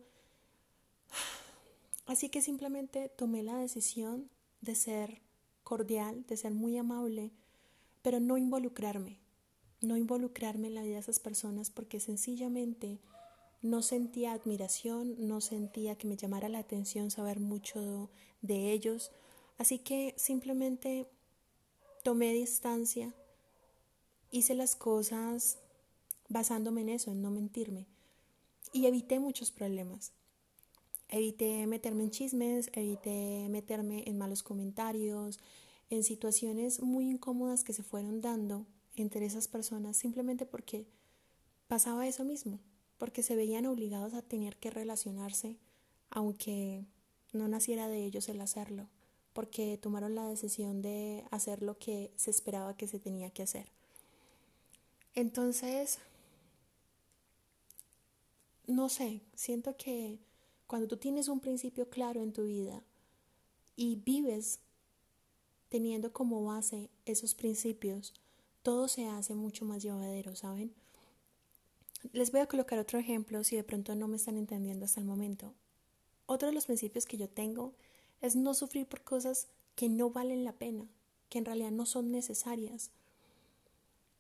Así 2.08 2.30
que 2.30 2.42
simplemente 2.42 3.10
tomé 3.10 3.44
la 3.44 3.58
decisión 3.58 4.28
de 4.62 4.74
ser 4.74 5.22
cordial, 5.64 6.26
de 6.26 6.36
ser 6.36 6.52
muy 6.52 6.80
amable, 6.80 7.30
pero 8.02 8.20
no 8.20 8.40
involucrarme, 8.40 9.20
no 9.82 9.98
involucrarme 9.98 10.70
en 10.70 10.74
la 10.74 10.82
vida 10.82 10.96
de 10.96 11.02
esas 11.02 11.20
personas 11.20 11.70
porque 11.70 12.00
sencillamente 12.00 12.98
no 13.62 13.84
sentía 13.84 14.34
admiración, 14.34 15.28
no 15.28 15.42
sentía 15.42 15.96
que 15.96 16.08
me 16.08 16.18
llamara 16.18 16.50
la 16.50 16.58
atención 16.58 17.12
saber 17.12 17.40
mucho 17.40 18.10
de 18.42 18.72
ellos, 18.72 19.12
así 19.60 19.78
que 19.78 20.16
simplemente 20.18 21.06
tomé 22.02 22.34
distancia, 22.34 23.14
hice 24.32 24.56
las 24.56 24.76
cosas 24.76 25.60
basándome 26.28 26.82
en 26.82 26.90
eso, 26.90 27.12
en 27.12 27.22
no 27.22 27.32
mentirme, 27.32 27.88
y 28.72 28.86
evité 28.86 29.20
muchos 29.20 29.52
problemas. 29.52 30.12
Evité 31.10 31.66
meterme 31.66 32.04
en 32.04 32.12
chismes, 32.12 32.70
evité 32.74 33.48
meterme 33.50 34.04
en 34.06 34.18
malos 34.18 34.44
comentarios, 34.44 35.40
en 35.90 36.04
situaciones 36.04 36.82
muy 36.82 37.10
incómodas 37.10 37.64
que 37.64 37.74
se 37.74 37.84
fueron 37.84 38.22
dando 38.22 38.68
entre 38.96 39.26
esas 39.26 39.48
personas 39.48 39.98
simplemente 39.98 40.46
porque 40.46 40.86
pasaba 41.68 42.08
eso 42.08 42.24
mismo, 42.24 42.60
porque 42.98 43.24
se 43.24 43.36
veían 43.36 43.66
obligados 43.66 44.14
a 44.14 44.22
tener 44.22 44.58
que 44.58 44.70
relacionarse 44.70 45.58
aunque 46.12 46.86
no 47.34 47.48
naciera 47.48 47.88
de 47.88 48.04
ellos 48.04 48.30
el 48.30 48.42
hacerlo, 48.42 48.90
porque 49.34 49.78
tomaron 49.78 50.16
la 50.16 50.28
decisión 50.28 50.82
de 50.82 51.24
hacer 51.32 51.62
lo 51.62 51.78
que 51.78 52.12
se 52.16 52.32
esperaba 52.32 52.76
que 52.76 52.88
se 52.88 53.00
tenía 53.00 53.30
que 53.30 53.44
hacer. 53.44 53.72
Entonces, 55.20 56.00
no 58.68 58.88
sé, 58.88 59.20
siento 59.36 59.76
que 59.76 60.18
cuando 60.66 60.88
tú 60.88 60.96
tienes 60.96 61.28
un 61.28 61.42
principio 61.42 61.90
claro 61.90 62.24
en 62.24 62.32
tu 62.32 62.46
vida 62.46 62.82
y 63.76 63.98
vives 63.98 64.62
teniendo 65.68 66.14
como 66.14 66.46
base 66.46 66.90
esos 67.04 67.36
principios, 67.36 68.14
todo 68.64 68.88
se 68.88 69.10
hace 69.10 69.36
mucho 69.36 69.66
más 69.66 69.84
llevadero, 69.84 70.38
¿saben? 70.38 70.74
Les 72.14 72.32
voy 72.32 72.40
a 72.40 72.48
colocar 72.48 72.80
otro 72.80 72.98
ejemplo 72.98 73.44
si 73.44 73.58
de 73.58 73.66
pronto 73.66 73.96
no 73.96 74.08
me 74.08 74.16
están 74.16 74.38
entendiendo 74.38 74.86
hasta 74.86 75.02
el 75.02 75.06
momento. 75.06 75.54
Otro 76.28 76.48
de 76.48 76.54
los 76.54 76.68
principios 76.68 77.06
que 77.06 77.18
yo 77.18 77.28
tengo 77.28 77.74
es 78.22 78.38
no 78.38 78.54
sufrir 78.54 78.88
por 78.88 79.02
cosas 79.02 79.50
que 79.76 79.90
no 79.90 80.12
valen 80.12 80.46
la 80.46 80.54
pena, 80.54 80.88
que 81.28 81.40
en 81.40 81.46
realidad 81.46 81.72
no 81.72 81.86
son 81.86 82.10
necesarias. 82.10 82.92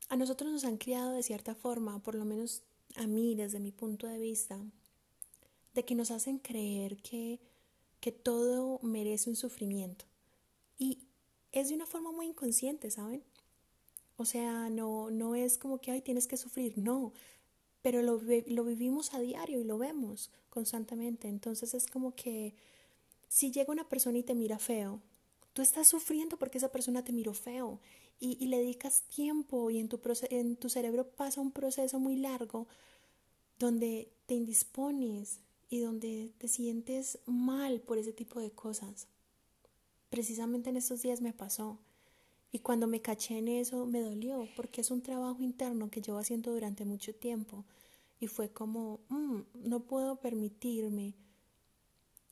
A 0.10 0.16
nosotros 0.16 0.52
nos 0.52 0.66
han 0.66 0.78
criado 0.78 1.12
de 1.12 1.24
cierta 1.24 1.54
forma, 1.54 2.02
por 2.02 2.16
lo 2.16 2.26
menos 2.26 2.64
a 2.96 3.06
mí 3.06 3.36
desde 3.36 3.60
mi 3.60 3.72
punto 3.72 4.08
de 4.08 4.18
vista, 4.18 4.60
de 5.76 5.86
que 5.86 5.94
nos 5.94 6.10
hacen 6.10 6.40
creer 6.40 6.98
que, 6.98 7.40
que 8.00 8.12
todo 8.12 8.80
merece 8.82 9.30
un 9.30 9.36
sufrimiento. 9.36 10.06
Y 10.80 11.00
es 11.52 11.70
de 11.70 11.76
una 11.76 11.86
forma 11.86 12.12
muy 12.12 12.26
inconsciente, 12.26 12.90
¿saben? 12.90 13.24
O 14.18 14.26
sea, 14.26 14.70
no, 14.70 15.12
no 15.12 15.36
es 15.36 15.60
como 15.60 15.80
que, 15.80 15.92
ay, 15.92 16.02
tienes 16.02 16.28
que 16.28 16.38
sufrir, 16.38 16.78
no, 16.78 17.14
pero 17.82 18.02
lo, 18.02 18.20
lo 18.48 18.64
vivimos 18.66 19.14
a 19.14 19.20
diario 19.20 19.60
y 19.60 19.64
lo 19.64 19.78
vemos 19.78 20.32
constantemente. 20.50 21.28
Entonces 21.28 21.74
es 21.76 21.86
como 21.86 22.16
que 22.16 22.56
si 23.28 23.52
llega 23.52 23.72
una 23.72 23.88
persona 23.88 24.18
y 24.18 24.24
te 24.24 24.36
mira 24.36 24.58
feo, 24.58 25.02
tú 25.54 25.62
estás 25.62 25.88
sufriendo 25.88 26.38
porque 26.38 26.58
esa 26.58 26.72
persona 26.72 27.04
te 27.04 27.14
miró 27.14 27.34
feo 27.34 27.80
y, 28.20 28.46
le 28.48 28.58
dedicas 28.58 29.04
tiempo 29.04 29.70
y 29.70 29.80
en 29.80 29.90
tu, 29.90 30.00
en 30.30 30.56
tu 30.56 30.70
cerebro 30.70 31.10
pasa 31.10 31.42
un 31.42 31.52
proceso 31.52 32.00
muy 32.00 32.18
largo 32.18 32.68
donde 33.58 34.12
te 34.26 34.36
indispones, 34.36 35.40
y 35.70 35.80
donde 35.80 36.32
te 36.38 36.48
sientes 36.48 37.20
mal 37.26 37.80
por 37.80 37.98
ese 37.98 38.12
tipo 38.12 38.40
de 38.40 38.52
cosas. 38.52 39.08
Precisamente 40.10 40.72
en 40.72 40.78
estos 40.78 41.04
días 41.04 41.22
me 41.22 41.34
pasó. 41.34 41.78
Y 42.52 42.60
cuando 42.60 42.88
me 42.88 43.02
caché 43.02 43.38
en 43.38 43.48
eso 43.48 43.86
me 43.86 44.02
dolió 44.02 44.48
porque 44.56 44.82
es 44.82 44.90
un 44.90 45.04
trabajo 45.04 45.44
interno 45.44 45.92
que 45.92 46.02
llevo 46.02 46.18
haciendo 46.18 46.52
durante 46.52 46.86
mucho 46.86 47.14
tiempo. 47.14 47.64
Y 48.20 48.28
fue 48.28 48.50
como, 48.50 49.00
mm, 49.10 49.42
no 49.54 49.82
puedo 49.82 50.16
permitirme 50.16 51.14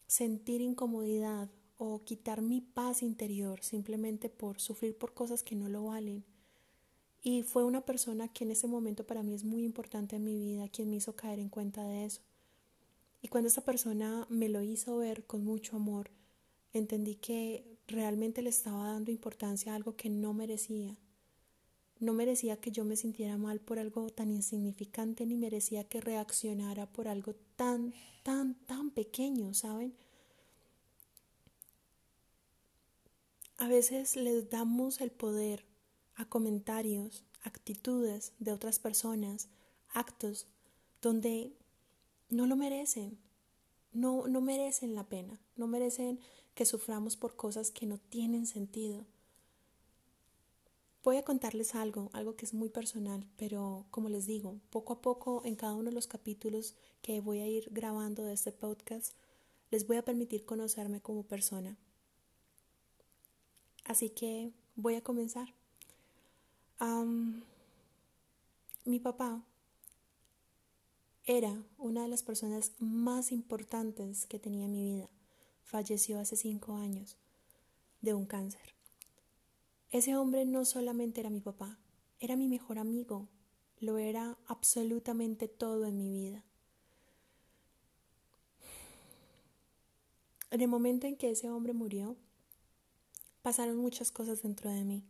sentir 0.08 0.62
incomodidad 0.62 1.50
o 1.78 2.04
quitar 2.04 2.42
mi 2.42 2.62
paz 2.62 3.04
interior 3.04 3.64
simplemente 3.64 4.30
por 4.30 4.60
sufrir 4.60 4.98
por 4.98 5.14
cosas 5.14 5.44
que 5.44 5.56
no 5.56 5.70
lo 5.70 5.86
valen. 5.86 6.24
Y 7.22 7.44
fue 7.44 7.64
una 7.64 7.82
persona 7.82 8.28
que 8.28 8.44
en 8.44 8.52
ese 8.52 8.68
momento 8.68 9.06
para 9.06 9.24
mí 9.24 9.34
es 9.34 9.44
muy 9.44 9.64
importante 9.64 10.16
en 10.16 10.24
mi 10.24 10.36
vida 10.36 10.70
quien 10.70 10.90
me 10.90 10.98
hizo 10.98 11.16
caer 11.16 11.40
en 11.40 11.50
cuenta 11.50 11.84
de 11.84 12.06
eso. 12.06 12.22
Y 13.22 13.28
cuando 13.28 13.48
esa 13.48 13.66
persona 13.66 14.26
me 14.30 14.50
lo 14.50 14.62
hizo 14.62 14.98
ver 14.98 15.26
con 15.26 15.44
mucho 15.44 15.76
amor, 15.76 16.12
entendí 16.74 17.16
que 17.16 17.78
realmente 17.88 18.42
le 18.42 18.50
estaba 18.50 18.92
dando 18.92 19.12
importancia 19.12 19.74
a 19.74 19.76
algo 19.76 19.96
que 19.96 20.10
no 20.10 20.34
merecía. 20.34 20.96
No 22.00 22.14
merecía 22.14 22.58
que 22.58 22.72
yo 22.72 22.86
me 22.86 22.96
sintiera 22.96 23.38
mal 23.38 23.60
por 23.60 23.80
algo 23.80 24.10
tan 24.12 24.30
insignificante, 24.30 25.26
ni 25.26 25.36
merecía 25.36 25.84
que 25.84 26.00
reaccionara 26.00 26.86
por 26.86 27.08
algo 27.08 27.34
tan, 27.56 27.94
tan, 28.22 28.54
tan 28.66 28.92
pequeño, 28.92 29.54
¿saben? 29.56 29.96
A 33.58 33.68
veces 33.68 34.16
les 34.16 34.52
damos 34.52 35.02
el 35.02 35.10
poder 35.10 35.66
a 36.14 36.26
comentarios, 36.26 37.24
actitudes 37.42 38.34
de 38.38 38.52
otras 38.52 38.78
personas, 38.78 39.50
actos, 39.90 40.46
donde 41.02 41.58
no 42.30 42.46
lo 42.46 42.56
merecen. 42.56 43.18
No, 43.94 44.28
no 44.28 44.42
merecen 44.42 44.94
la 44.94 45.10
pena, 45.10 45.42
no 45.56 45.66
merecen 45.66 46.20
que 46.54 46.66
suframos 46.66 47.18
por 47.18 47.36
cosas 47.36 47.72
que 47.72 47.88
no 47.88 47.98
tienen 47.98 48.46
sentido. 48.46 49.08
Voy 51.04 51.18
a 51.18 51.26
contarles 51.26 51.74
algo, 51.74 52.12
algo 52.14 52.36
que 52.36 52.46
es 52.46 52.54
muy 52.54 52.70
personal, 52.70 53.28
pero 53.38 53.88
como 53.90 54.10
les 54.10 54.28
digo, 54.28 54.60
poco 54.70 54.94
a 54.94 55.02
poco 55.02 55.42
en 55.46 55.56
cada 55.56 55.74
uno 55.74 55.90
de 55.90 55.96
los 55.96 56.06
capítulos 56.06 56.76
que 57.02 57.22
voy 57.22 57.40
a 57.40 57.48
ir 57.48 57.70
grabando 57.72 58.24
de 58.24 58.34
este 58.34 58.52
podcast, 58.52 59.16
les 59.72 59.88
voy 59.88 59.98
a 59.98 60.06
permitir 60.06 60.46
conocerme 60.46 61.02
como 61.02 61.24
persona. 61.24 61.80
Así 63.88 64.10
que 64.10 64.52
voy 64.76 64.96
a 64.96 65.02
comenzar. 65.02 65.54
mi 68.86 69.00
papá 69.00 69.44
era 71.24 71.64
una 71.78 72.04
de 72.04 72.08
las 72.08 72.24
personas 72.24 72.74
más 72.80 73.32
importantes 73.32 74.26
que 74.26 74.40
tenía 74.40 74.66
en 74.66 74.72
mi 74.72 74.84
vida. 74.84 75.10
Falleció 75.64 76.20
hace 76.20 76.36
cinco 76.36 76.76
años 76.76 77.18
de 78.02 78.14
un 78.14 78.26
cáncer. 78.26 78.76
Ese 79.92 80.16
hombre 80.16 80.46
no 80.46 80.66
solamente 80.66 81.22
era 81.22 81.30
mi 81.30 81.40
papá, 81.40 81.80
era 82.20 82.36
mi 82.36 82.48
mejor 82.48 82.80
amigo, 82.80 83.30
lo 83.80 83.98
era 83.98 84.38
absolutamente 84.48 85.48
todo 85.48 85.86
en 85.86 85.98
mi 85.98 86.10
vida. 86.10 86.44
En 90.52 90.62
el 90.62 90.68
momento 90.68 91.08
en 91.08 91.18
que 91.18 91.30
ese 91.30 91.50
hombre 91.50 91.74
murió, 91.74 92.18
pasaron 93.48 93.78
muchas 93.78 94.12
cosas 94.12 94.42
dentro 94.42 94.70
de 94.70 94.84
mí. 94.84 95.06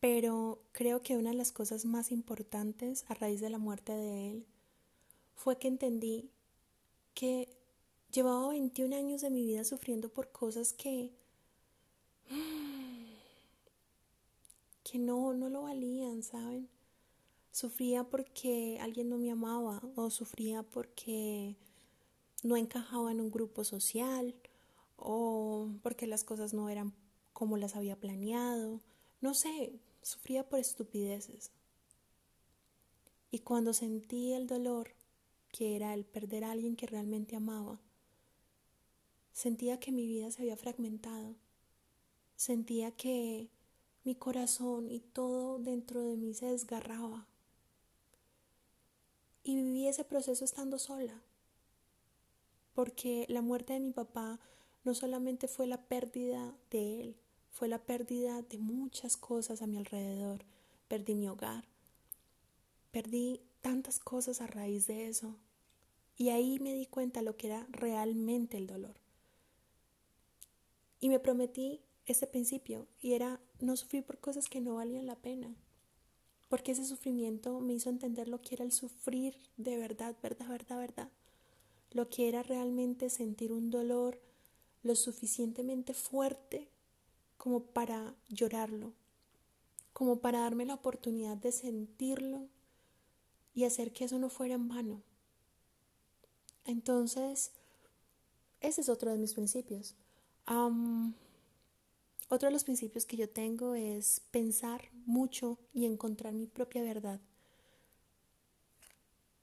Pero 0.00 0.60
creo 0.72 1.02
que 1.02 1.16
una 1.16 1.30
de 1.30 1.36
las 1.36 1.52
cosas 1.52 1.84
más 1.84 2.10
importantes 2.10 3.04
a 3.06 3.14
raíz 3.14 3.40
de 3.40 3.48
la 3.48 3.58
muerte 3.58 3.92
de 3.92 4.28
él 4.28 4.46
fue 5.36 5.56
que 5.56 5.68
entendí 5.68 6.32
que 7.14 7.56
llevaba 8.10 8.48
21 8.48 8.96
años 8.96 9.20
de 9.20 9.30
mi 9.30 9.44
vida 9.44 9.62
sufriendo 9.62 10.08
por 10.08 10.32
cosas 10.32 10.72
que 10.72 11.12
que 14.82 14.98
no 14.98 15.32
no 15.32 15.48
lo 15.48 15.62
valían, 15.62 16.24
¿saben? 16.24 16.68
Sufría 17.52 18.02
porque 18.02 18.78
alguien 18.80 19.10
no 19.10 19.16
me 19.16 19.30
amaba 19.30 19.80
o 19.94 20.10
sufría 20.10 20.64
porque 20.64 21.54
no 22.42 22.56
encajaba 22.56 23.12
en 23.12 23.20
un 23.20 23.30
grupo 23.30 23.62
social 23.62 24.34
o 25.00 25.70
porque 25.82 26.06
las 26.06 26.24
cosas 26.24 26.54
no 26.54 26.68
eran 26.68 26.94
como 27.32 27.56
las 27.56 27.76
había 27.76 27.98
planeado. 27.98 28.80
No 29.20 29.34
sé, 29.34 29.80
sufría 30.02 30.48
por 30.48 30.58
estupideces. 30.58 31.50
Y 33.30 33.40
cuando 33.40 33.72
sentí 33.72 34.32
el 34.32 34.46
dolor, 34.46 34.94
que 35.52 35.76
era 35.76 35.94
el 35.94 36.04
perder 36.04 36.44
a 36.44 36.52
alguien 36.52 36.76
que 36.76 36.86
realmente 36.86 37.36
amaba, 37.36 37.80
sentía 39.32 39.80
que 39.80 39.92
mi 39.92 40.06
vida 40.06 40.30
se 40.30 40.42
había 40.42 40.56
fragmentado. 40.56 41.36
Sentía 42.36 42.90
que 42.92 43.50
mi 44.04 44.14
corazón 44.14 44.90
y 44.90 45.00
todo 45.00 45.58
dentro 45.58 46.00
de 46.00 46.16
mí 46.16 46.34
se 46.34 46.46
desgarraba 46.46 47.26
y 49.42 49.56
viví 49.56 49.86
ese 49.86 50.04
proceso 50.04 50.44
estando 50.44 50.78
sola. 50.78 51.22
Porque 52.74 53.26
la 53.28 53.42
muerte 53.42 53.72
de 53.72 53.80
mi 53.80 53.92
papá 53.92 54.40
no 54.84 54.94
solamente 54.94 55.48
fue 55.48 55.66
la 55.66 55.86
pérdida 55.86 56.54
de 56.70 57.00
él, 57.00 57.16
fue 57.50 57.68
la 57.68 57.78
pérdida 57.78 58.42
de 58.42 58.58
muchas 58.58 59.16
cosas 59.16 59.62
a 59.62 59.66
mi 59.66 59.76
alrededor. 59.76 60.44
Perdí 60.88 61.14
mi 61.14 61.28
hogar, 61.28 61.64
perdí 62.90 63.40
tantas 63.60 63.98
cosas 63.98 64.40
a 64.40 64.46
raíz 64.46 64.86
de 64.86 65.08
eso. 65.08 65.36
Y 66.16 66.30
ahí 66.30 66.58
me 66.58 66.74
di 66.74 66.86
cuenta 66.86 67.22
lo 67.22 67.36
que 67.36 67.46
era 67.46 67.66
realmente 67.70 68.56
el 68.56 68.66
dolor. 68.66 68.96
Y 71.00 71.08
me 71.08 71.18
prometí 71.20 71.80
ese 72.06 72.26
principio 72.26 72.86
y 73.00 73.12
era 73.12 73.40
no 73.60 73.76
sufrir 73.76 74.04
por 74.04 74.18
cosas 74.18 74.48
que 74.48 74.60
no 74.60 74.74
valían 74.74 75.06
la 75.06 75.16
pena 75.16 75.54
porque 76.50 76.72
ese 76.72 76.84
sufrimiento 76.84 77.60
me 77.60 77.74
hizo 77.74 77.88
entender 77.90 78.28
lo 78.28 78.42
que 78.42 78.56
era 78.56 78.64
el 78.64 78.72
sufrir 78.72 79.36
de 79.56 79.76
verdad, 79.76 80.16
verdad, 80.20 80.48
verdad, 80.48 80.78
verdad. 80.78 81.08
Lo 81.92 82.10
que 82.10 82.28
era 82.28 82.42
realmente 82.42 83.08
sentir 83.08 83.52
un 83.52 83.70
dolor 83.70 84.20
lo 84.82 84.96
suficientemente 84.96 85.94
fuerte 85.94 86.68
como 87.36 87.64
para 87.64 88.14
llorarlo, 88.28 88.92
como 89.92 90.20
para 90.20 90.40
darme 90.40 90.64
la 90.66 90.74
oportunidad 90.74 91.36
de 91.36 91.52
sentirlo 91.52 92.48
y 93.54 93.64
hacer 93.64 93.92
que 93.92 94.04
eso 94.04 94.18
no 94.18 94.28
fuera 94.28 94.54
en 94.54 94.68
vano. 94.68 95.02
Entonces, 96.64 97.52
ese 98.60 98.80
es 98.82 98.88
otro 98.88 99.10
de 99.10 99.18
mis 99.18 99.34
principios. 99.34 99.96
Otro 102.28 102.46
de 102.46 102.52
los 102.52 102.64
principios 102.64 103.06
que 103.06 103.16
yo 103.16 103.28
tengo 103.28 103.74
es 103.74 104.20
pensar 104.30 104.90
mucho 105.04 105.58
y 105.72 105.86
encontrar 105.86 106.32
mi 106.32 106.46
propia 106.46 106.82
verdad. 106.82 107.20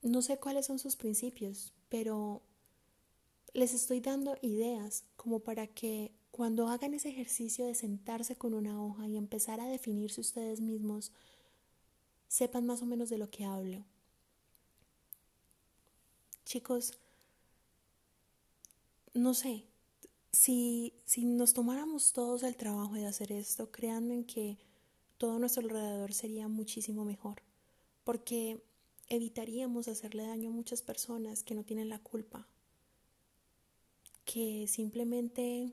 No 0.02 0.22
sé 0.22 0.38
cuáles 0.38 0.68
son 0.68 0.80
sus 0.80 0.96
principios, 0.96 1.74
pero 1.90 2.42
les 3.54 3.74
estoy 3.74 4.00
dando 4.00 4.38
ideas 4.42 5.04
como 5.16 5.40
para 5.40 5.68
que 5.68 6.12
cuando 6.32 6.68
hagan 6.68 6.94
ese 6.94 7.10
ejercicio 7.10 7.66
de 7.66 7.74
sentarse 7.74 8.36
con 8.36 8.54
una 8.54 8.84
hoja 8.84 9.08
y 9.08 9.18
empezar 9.18 9.60
a 9.60 9.68
definirse 9.68 10.22
ustedes 10.22 10.62
mismos, 10.62 11.12
sepan 12.28 12.66
más 12.66 12.82
o 12.82 12.86
menos 12.86 13.10
de 13.10 13.18
lo 13.18 13.30
que 13.30 13.46
hablo. 13.46 13.84
Chicos, 16.46 16.94
no 19.14 19.34
sé, 19.34 19.64
si, 20.32 20.94
si 21.06 21.26
nos 21.26 21.54
tomáramos 21.54 22.14
todos 22.14 22.44
el 22.44 22.56
trabajo 22.56 22.94
de 22.94 23.08
hacer 23.08 23.32
esto, 23.32 23.72
créanme 23.72 24.26
que 24.26 24.58
todo 25.18 25.40
nuestro 25.40 25.64
alrededor 25.64 26.14
sería 26.14 26.48
muchísimo 26.48 27.04
mejor, 27.04 27.42
porque 28.04 28.62
evitaríamos 29.10 29.88
hacerle 29.88 30.28
daño 30.28 30.50
a 30.50 30.54
muchas 30.54 30.84
personas 30.84 31.44
que 31.44 31.56
no 31.56 31.64
tienen 31.64 31.90
la 31.90 32.00
culpa, 32.00 32.48
que 34.28 34.68
simplemente 34.68 35.72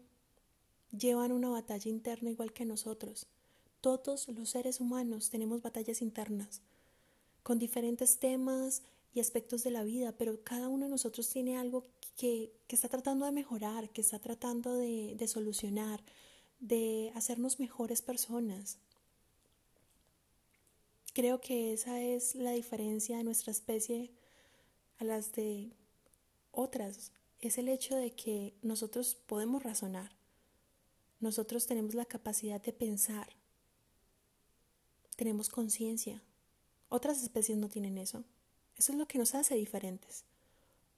llevan 0.96 1.32
una 1.32 1.50
batalla 1.50 1.90
interna 1.90 2.30
igual 2.30 2.52
que 2.52 2.64
nosotros. 2.64 3.26
Todos 3.80 4.28
los 4.28 4.48
seres 4.48 4.80
humanos 4.80 5.28
tenemos 5.28 5.60
batallas 5.60 6.00
internas, 6.00 6.62
con 7.42 7.58
diferentes 7.58 8.18
temas 8.18 8.82
y 9.12 9.18
aspectos 9.18 9.64
de 9.64 9.72
la 9.72 9.82
vida, 9.82 10.12
pero 10.12 10.42
cada 10.44 10.68
uno 10.68 10.84
de 10.84 10.90
nosotros 10.92 11.28
tiene 11.28 11.58
algo 11.58 11.84
que, 12.16 12.52
está 12.68 12.88
tratando 12.88 13.26
de 13.26 13.32
mejorar, 13.32 13.90
que 13.90 14.00
está 14.00 14.20
tratando 14.20 14.74
de, 14.74 15.16
de 15.18 15.28
solucionar, 15.28 16.00
de 16.60 17.12
hacernos 17.16 17.58
mejores 17.58 18.02
personas. 18.02 18.78
Creo 21.12 21.40
que 21.40 21.72
esa 21.72 22.00
es 22.00 22.36
la 22.36 22.52
diferencia 22.52 23.16
de 23.16 23.24
nuestra 23.24 23.50
especie 23.50 24.12
a 24.98 25.04
las 25.04 25.32
de 25.32 25.72
otras. 26.52 27.10
Es 27.44 27.58
el 27.58 27.68
hecho 27.68 27.94
de 27.96 28.10
que 28.10 28.54
nosotros 28.62 29.16
podemos 29.26 29.62
razonar. 29.62 30.10
Nosotros 31.20 31.66
tenemos 31.66 31.94
la 31.94 32.06
capacidad 32.06 32.58
de 32.62 32.72
pensar. 32.72 33.28
Tenemos 35.14 35.50
conciencia. 35.50 36.22
Otras 36.88 37.22
especies 37.22 37.58
no 37.58 37.68
tienen 37.68 37.98
eso. 37.98 38.24
Eso 38.78 38.92
es 38.92 38.98
lo 38.98 39.06
que 39.06 39.18
nos 39.18 39.34
hace 39.34 39.56
diferentes. 39.56 40.24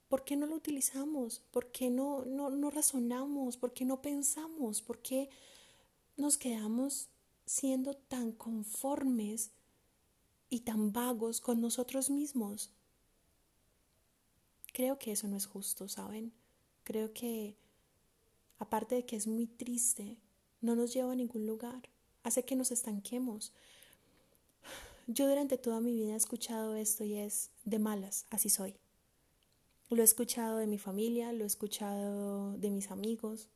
¿Por 0.07 0.23
qué 0.23 0.37
no 0.37 0.45
lo 0.45 0.55
utilizamos? 0.55 1.41
¿Por 1.51 1.69
qué 1.73 1.89
no, 1.89 2.23
no, 2.23 2.49
no 2.49 2.69
razonamos? 2.69 3.57
¿Por 3.57 3.73
qué 3.73 3.83
no 3.83 4.01
pensamos? 4.01 4.81
¿Por 4.81 4.99
qué 4.99 5.29
nos 6.15 6.37
quedamos 6.37 7.09
siendo 7.45 7.93
tan 7.93 8.31
conformes 8.31 9.51
y 10.49 10.61
tan 10.61 10.93
vagos 10.93 11.41
con 11.41 11.59
nosotros 11.59 12.09
mismos? 12.09 12.71
Creo 14.77 14.99
que 14.99 15.11
eso 15.11 15.27
no 15.27 15.35
es 15.37 15.47
justo, 15.47 15.87
¿saben? 15.87 16.31
Creo 16.83 17.11
que, 17.11 17.57
aparte 18.59 18.93
de 18.93 19.05
que 19.07 19.15
es 19.15 19.25
muy 19.25 19.47
triste, 19.47 20.19
no 20.61 20.75
nos 20.75 20.93
lleva 20.93 21.13
a 21.13 21.15
ningún 21.15 21.47
lugar, 21.47 21.89
hace 22.21 22.45
que 22.45 22.55
nos 22.55 22.69
estanquemos. 22.69 23.53
Yo 25.07 25.27
durante 25.27 25.57
toda 25.57 25.81
mi 25.81 25.95
vida 25.95 26.13
he 26.13 26.15
escuchado 26.15 26.75
esto 26.75 27.03
y 27.03 27.15
es 27.15 27.49
de 27.65 27.79
malas, 27.79 28.27
así 28.29 28.49
soy. 28.49 28.75
Lo 29.89 30.03
he 30.03 30.05
escuchado 30.05 30.57
de 30.57 30.67
mi 30.67 30.77
familia, 30.77 31.33
lo 31.33 31.43
he 31.43 31.47
escuchado 31.47 32.55
de 32.59 32.69
mis 32.69 32.91
amigos, 32.91 33.49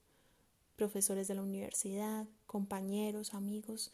profesores 0.75 1.27
de 1.27 1.35
la 1.35 1.43
universidad, 1.43 2.25
compañeros, 2.47 3.35
amigos. 3.35 3.91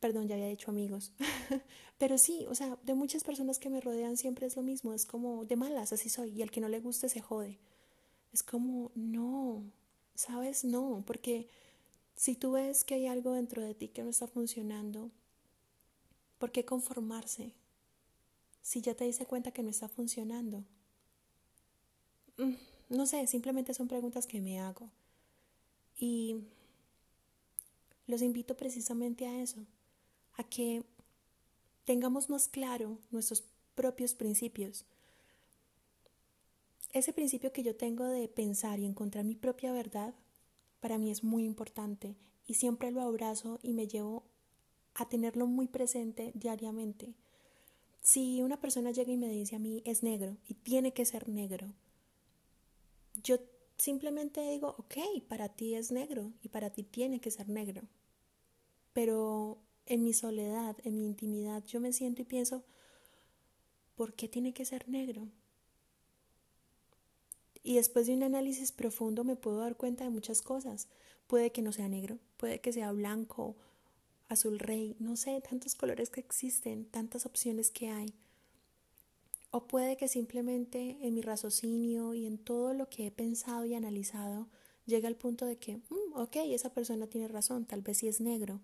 Perdón, 0.00 0.28
ya 0.28 0.36
había 0.36 0.48
dicho 0.48 0.70
amigos. 0.70 1.12
Pero 1.98 2.18
sí, 2.18 2.46
o 2.48 2.54
sea, 2.54 2.78
de 2.84 2.94
muchas 2.94 3.24
personas 3.24 3.58
que 3.58 3.70
me 3.70 3.80
rodean 3.80 4.16
siempre 4.16 4.46
es 4.46 4.56
lo 4.56 4.62
mismo, 4.62 4.94
es 4.94 5.04
como 5.06 5.44
de 5.44 5.56
malas, 5.56 5.92
así 5.92 6.08
soy, 6.08 6.30
y 6.30 6.42
al 6.42 6.50
que 6.50 6.60
no 6.60 6.68
le 6.68 6.80
guste 6.80 7.08
se 7.08 7.20
jode. 7.20 7.58
Es 8.32 8.42
como, 8.42 8.92
no, 8.94 9.64
¿sabes? 10.14 10.64
No, 10.64 11.02
porque 11.06 11.48
si 12.14 12.36
tú 12.36 12.52
ves 12.52 12.84
que 12.84 12.94
hay 12.94 13.06
algo 13.06 13.32
dentro 13.32 13.62
de 13.62 13.74
ti 13.74 13.88
que 13.88 14.02
no 14.02 14.10
está 14.10 14.28
funcionando, 14.28 15.10
¿por 16.38 16.52
qué 16.52 16.64
conformarse? 16.64 17.52
Si 18.62 18.80
ya 18.80 18.94
te 18.94 19.04
diste 19.04 19.26
cuenta 19.26 19.50
que 19.50 19.62
no 19.62 19.70
está 19.70 19.88
funcionando. 19.88 20.62
Mm, 22.36 22.54
no 22.90 23.06
sé, 23.06 23.26
simplemente 23.26 23.74
son 23.74 23.88
preguntas 23.88 24.26
que 24.26 24.40
me 24.40 24.60
hago. 24.60 24.90
Y 25.98 26.36
los 28.06 28.22
invito 28.22 28.56
precisamente 28.56 29.26
a 29.26 29.42
eso, 29.42 29.66
a 30.38 30.44
que 30.44 30.82
tengamos 31.84 32.30
más 32.30 32.48
claro 32.48 32.98
nuestros 33.10 33.44
propios 33.74 34.14
principios. 34.14 34.86
Ese 36.92 37.12
principio 37.12 37.52
que 37.52 37.62
yo 37.62 37.76
tengo 37.76 38.06
de 38.06 38.28
pensar 38.28 38.78
y 38.78 38.86
encontrar 38.86 39.24
mi 39.24 39.34
propia 39.34 39.72
verdad, 39.72 40.14
para 40.80 40.96
mí 40.96 41.10
es 41.10 41.22
muy 41.22 41.44
importante 41.44 42.16
y 42.46 42.54
siempre 42.54 42.90
lo 42.90 43.02
abrazo 43.02 43.58
y 43.62 43.74
me 43.74 43.86
llevo 43.86 44.24
a 44.94 45.08
tenerlo 45.08 45.46
muy 45.46 45.68
presente 45.68 46.32
diariamente. 46.34 47.14
Si 48.00 48.42
una 48.42 48.60
persona 48.60 48.90
llega 48.90 49.12
y 49.12 49.16
me 49.16 49.28
dice 49.28 49.56
a 49.56 49.58
mí 49.58 49.82
es 49.84 50.02
negro 50.02 50.38
y 50.46 50.54
tiene 50.54 50.92
que 50.92 51.04
ser 51.04 51.28
negro, 51.28 51.74
yo 53.22 53.36
simplemente 53.76 54.40
digo, 54.50 54.74
ok, 54.78 55.22
para 55.28 55.48
ti 55.48 55.74
es 55.74 55.92
negro 55.92 56.32
y 56.42 56.48
para 56.48 56.70
ti 56.70 56.84
tiene 56.84 57.20
que 57.20 57.30
ser 57.30 57.48
negro. 57.48 57.82
Pero 58.92 59.58
en 59.88 60.04
mi 60.04 60.12
soledad, 60.12 60.76
en 60.84 60.98
mi 60.98 61.06
intimidad, 61.06 61.64
yo 61.64 61.80
me 61.80 61.92
siento 61.92 62.22
y 62.22 62.24
pienso, 62.24 62.62
¿por 63.96 64.14
qué 64.14 64.28
tiene 64.28 64.52
que 64.52 64.64
ser 64.64 64.88
negro? 64.88 65.28
Y 67.62 67.76
después 67.76 68.06
de 68.06 68.14
un 68.14 68.22
análisis 68.22 68.70
profundo 68.72 69.24
me 69.24 69.36
puedo 69.36 69.58
dar 69.58 69.76
cuenta 69.76 70.04
de 70.04 70.10
muchas 70.10 70.42
cosas. 70.42 70.88
Puede 71.26 71.52
que 71.52 71.62
no 71.62 71.72
sea 71.72 71.88
negro, 71.88 72.18
puede 72.36 72.60
que 72.60 72.72
sea 72.72 72.92
blanco, 72.92 73.56
azul 74.28 74.58
rey, 74.58 74.96
no 74.98 75.16
sé, 75.16 75.40
tantos 75.40 75.74
colores 75.74 76.10
que 76.10 76.20
existen, 76.20 76.84
tantas 76.86 77.26
opciones 77.26 77.70
que 77.70 77.90
hay. 77.90 78.14
O 79.50 79.66
puede 79.66 79.96
que 79.96 80.08
simplemente 80.08 80.98
en 81.00 81.14
mi 81.14 81.22
raciocinio 81.22 82.14
y 82.14 82.26
en 82.26 82.38
todo 82.38 82.74
lo 82.74 82.88
que 82.88 83.06
he 83.06 83.10
pensado 83.10 83.64
y 83.64 83.74
analizado 83.74 84.46
llegue 84.86 85.06
al 85.06 85.16
punto 85.16 85.46
de 85.46 85.56
que, 85.56 85.76
mm, 85.76 86.14
ok, 86.14 86.36
esa 86.46 86.72
persona 86.72 87.06
tiene 87.06 87.28
razón, 87.28 87.64
tal 87.66 87.82
vez 87.82 87.98
sí 87.98 88.08
es 88.08 88.20
negro. 88.20 88.60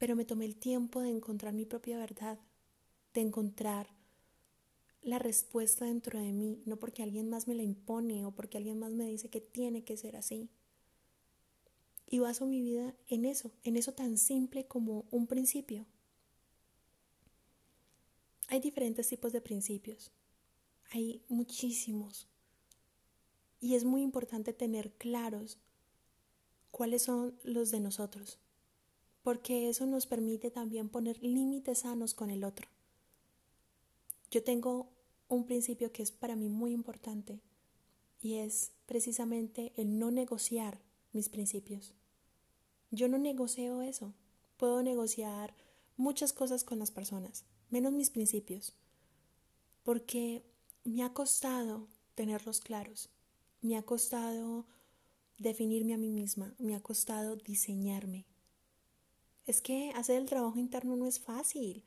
Pero 0.00 0.16
me 0.16 0.24
tomé 0.24 0.46
el 0.46 0.56
tiempo 0.56 1.02
de 1.02 1.10
encontrar 1.10 1.52
mi 1.52 1.66
propia 1.66 1.98
verdad, 1.98 2.38
de 3.12 3.20
encontrar 3.20 3.86
la 5.02 5.18
respuesta 5.18 5.84
dentro 5.84 6.18
de 6.18 6.32
mí, 6.32 6.62
no 6.64 6.78
porque 6.78 7.02
alguien 7.02 7.28
más 7.28 7.46
me 7.46 7.54
la 7.54 7.62
impone 7.62 8.24
o 8.24 8.30
porque 8.30 8.56
alguien 8.56 8.78
más 8.78 8.94
me 8.94 9.04
dice 9.04 9.28
que 9.28 9.42
tiene 9.42 9.84
que 9.84 9.98
ser 9.98 10.16
así. 10.16 10.48
Y 12.06 12.18
baso 12.18 12.46
mi 12.46 12.62
vida 12.62 12.94
en 13.08 13.26
eso, 13.26 13.52
en 13.62 13.76
eso 13.76 13.92
tan 13.92 14.16
simple 14.16 14.66
como 14.66 15.04
un 15.10 15.26
principio. 15.26 15.84
Hay 18.48 18.60
diferentes 18.60 19.06
tipos 19.06 19.34
de 19.34 19.42
principios, 19.42 20.12
hay 20.92 21.22
muchísimos. 21.28 22.26
Y 23.60 23.74
es 23.74 23.84
muy 23.84 24.00
importante 24.00 24.54
tener 24.54 24.92
claros 24.92 25.58
cuáles 26.70 27.02
son 27.02 27.38
los 27.44 27.70
de 27.70 27.80
nosotros, 27.80 28.38
porque 29.22 29.68
eso 29.68 29.86
nos 29.86 30.06
permite 30.06 30.50
también 30.50 30.88
poner 30.88 31.22
límites 31.22 31.80
sanos 31.80 32.14
con 32.14 32.30
el 32.30 32.44
otro. 32.44 32.68
Yo 34.30 34.42
tengo 34.42 34.88
un 35.28 35.46
principio 35.46 35.92
que 35.92 36.02
es 36.02 36.10
para 36.10 36.36
mí 36.36 36.48
muy 36.48 36.72
importante 36.72 37.40
y 38.20 38.36
es 38.36 38.72
precisamente 38.86 39.72
el 39.76 39.98
no 39.98 40.10
negociar 40.10 40.80
mis 41.12 41.28
principios. 41.28 41.94
Yo 42.90 43.08
no 43.08 43.18
negocio 43.18 43.82
eso. 43.82 44.12
Puedo 44.56 44.82
negociar 44.82 45.54
muchas 45.96 46.32
cosas 46.32 46.64
con 46.64 46.78
las 46.78 46.90
personas, 46.90 47.44
menos 47.70 47.92
mis 47.92 48.10
principios, 48.10 48.74
porque 49.84 50.44
me 50.84 51.02
ha 51.02 51.12
costado 51.12 51.88
tenerlos 52.14 52.60
claros, 52.60 53.10
me 53.62 53.76
ha 53.76 53.82
costado 53.82 54.66
definirme 55.38 55.94
a 55.94 55.98
mí 55.98 56.10
misma, 56.10 56.54
me 56.58 56.74
ha 56.74 56.80
costado 56.80 57.36
diseñarme. 57.36 58.26
Es 59.50 59.60
que 59.60 59.90
hacer 59.96 60.16
el 60.16 60.28
trabajo 60.28 60.60
interno 60.60 60.94
no 60.94 61.08
es 61.08 61.18
fácil. 61.18 61.82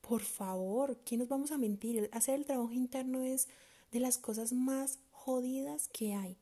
Por 0.00 0.22
favor, 0.22 0.96
¿quién 1.04 1.18
nos 1.18 1.28
vamos 1.28 1.50
a 1.50 1.58
mentir? 1.58 2.08
Hacer 2.12 2.36
el 2.36 2.44
trabajo 2.44 2.72
interno 2.72 3.24
es 3.24 3.48
de 3.90 3.98
las 3.98 4.16
cosas 4.16 4.52
más 4.52 5.00
jodidas 5.10 5.88
que 5.88 6.14
hay. 6.14 6.36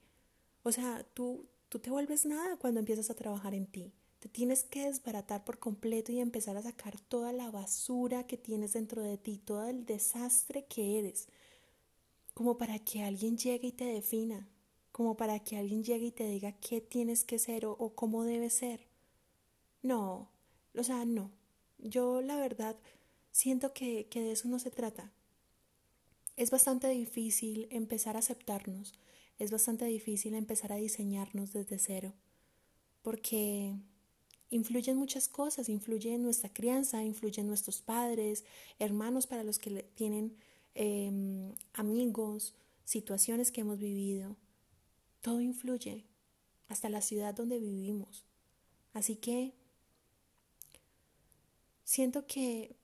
O 0.65 0.71
sea, 0.71 1.07
tú, 1.15 1.47
tú 1.71 1.79
te 1.79 1.89
vuelves 1.89 2.27
nada 2.27 2.59
cuando 2.59 2.81
empiezas 2.81 3.09
a 3.09 3.15
trabajar 3.15 3.55
en 3.55 3.65
ti. 3.65 3.95
Te 4.19 4.29
tienes 4.29 4.63
que 4.63 4.85
desbaratar 4.85 5.43
por 5.43 5.59
completo 5.59 6.13
y 6.13 6.21
empezar 6.21 6.59
a 6.59 6.63
sacar 6.63 7.01
toda 7.01 7.33
la 7.33 7.51
basura 7.51 8.27
que 8.27 8.37
tienes 8.37 8.75
dentro 8.75 9.03
de 9.03 9.17
ti, 9.17 9.39
todo 9.39 9.67
el 9.67 9.87
desastre 9.87 10.67
que 10.67 10.99
eres, 10.99 11.29
como 12.35 12.59
para 12.59 12.79
que 12.79 13.03
alguien 13.03 13.39
llegue 13.39 13.69
y 13.69 13.73
te 13.73 13.87
defina, 13.87 14.47
como 14.93 15.17
para 15.17 15.39
que 15.39 15.57
alguien 15.57 15.83
llegue 15.83 16.09
y 16.09 16.13
te 16.13 16.29
diga 16.29 16.53
qué 16.61 16.83
tienes 16.83 17.25
que 17.25 17.39
ser 17.39 17.65
o, 17.65 17.73
o 17.73 17.95
cómo 17.95 18.25
debes 18.25 18.53
ser. 18.53 18.87
No, 19.81 20.29
o 20.77 20.83
sea, 20.83 21.05
no. 21.05 21.31
Yo 21.79 22.21
la 22.21 22.37
verdad 22.37 22.77
siento 23.31 23.73
que, 23.73 24.07
que 24.09 24.21
de 24.23 24.33
eso 24.33 24.49
no 24.49 24.59
se 24.59 24.71
trata. 24.71 25.13
Es 26.37 26.51
bastante 26.51 26.89
difícil 26.89 27.67
empezar 27.71 28.17
a 28.17 28.21
aceptarnos, 28.21 28.95
es 29.39 29.51
bastante 29.51 29.85
difícil 29.87 30.35
empezar 30.35 30.73
a 30.73 30.77
diseñarnos 30.77 31.53
desde 31.53 31.79
cero, 31.79 32.15
porque 33.03 33.75
influyen 34.51 34.97
muchas 34.97 35.29
cosas, 35.29 35.69
influye 35.69 36.17
nuestra 36.19 36.53
crianza, 36.53 37.03
influye 37.05 37.41
en 37.41 37.49
nuestros 37.49 37.83
padres, 37.83 38.45
hermanos 38.79 39.27
para 39.27 39.45
los 39.45 39.59
que 39.59 39.83
tienen 39.95 40.37
em, 40.75 41.55
amigos, 41.75 42.55
situaciones 42.85 43.51
que 43.51 43.61
hemos 43.61 43.79
vivido. 43.79 44.37
Todo 45.21 45.41
influye, 45.41 46.05
hasta 46.69 46.89
la 46.89 47.03
ciudad 47.03 47.35
donde 47.35 47.59
vivimos. 47.59 48.25
Así 48.93 49.17
que 49.17 49.55
siento 51.89 52.27
que 52.27 52.77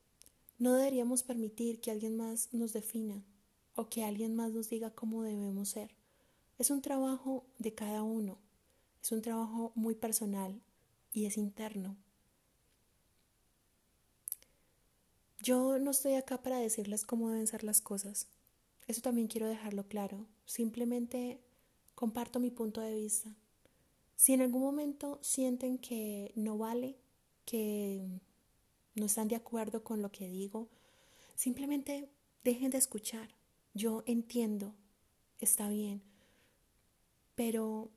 no 0.58 0.72
deberíamos 0.72 1.22
permitir 1.22 1.78
que 1.78 1.90
alguien 1.90 2.16
más 2.16 2.48
nos 2.52 2.72
defina 2.72 3.22
o 3.74 3.90
que 3.90 4.02
alguien 4.02 4.34
más 4.34 4.52
nos 4.52 4.70
diga 4.70 4.94
cómo 4.94 5.22
debemos 5.22 5.68
ser. 5.68 5.94
Es 6.58 6.70
un 6.70 6.80
trabajo 6.80 7.44
de 7.58 7.74
cada 7.74 8.02
uno, 8.02 8.38
es 9.02 9.12
un 9.12 9.20
trabajo 9.20 9.72
muy 9.74 9.94
personal, 9.94 10.58
y 11.12 11.26
es 11.26 11.36
interno. 11.36 11.98
Yo 15.42 15.78
no 15.78 15.90
estoy 15.90 16.14
acá 16.14 16.42
para 16.42 16.58
decirles 16.58 17.04
cómo 17.04 17.28
deben 17.28 17.46
ser 17.46 17.62
las 17.62 17.82
cosas. 17.82 18.26
Eso 18.88 19.02
también 19.02 19.28
quiero 19.28 19.46
dejarlo 19.46 19.86
claro. 19.86 20.26
Simplemente 20.46 21.42
comparto 21.94 22.40
mi 22.40 22.50
punto 22.50 22.80
de 22.80 22.94
vista. 22.94 23.36
Si 24.16 24.32
en 24.32 24.40
algún 24.40 24.62
momento 24.62 25.18
sienten 25.20 25.76
que 25.76 26.32
no 26.36 26.56
vale, 26.56 26.96
que 27.44 28.08
no 28.94 29.06
están 29.06 29.28
de 29.28 29.36
acuerdo 29.36 29.84
con 29.84 30.02
lo 30.02 30.10
que 30.10 30.28
digo, 30.28 30.68
simplemente 31.34 32.08
dejen 32.42 32.70
de 32.70 32.78
escuchar. 32.78 33.34
Yo 33.74 34.02
entiendo, 34.06 34.74
está 35.38 35.68
bien, 35.68 36.02
pero 37.34 37.90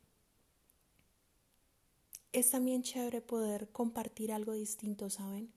es 2.31 2.49
también 2.51 2.83
chévere 2.83 3.21
poder 3.21 3.69
compartir 3.71 4.31
algo 4.31 4.53
distinto, 4.53 5.09
¿saben? 5.09 5.51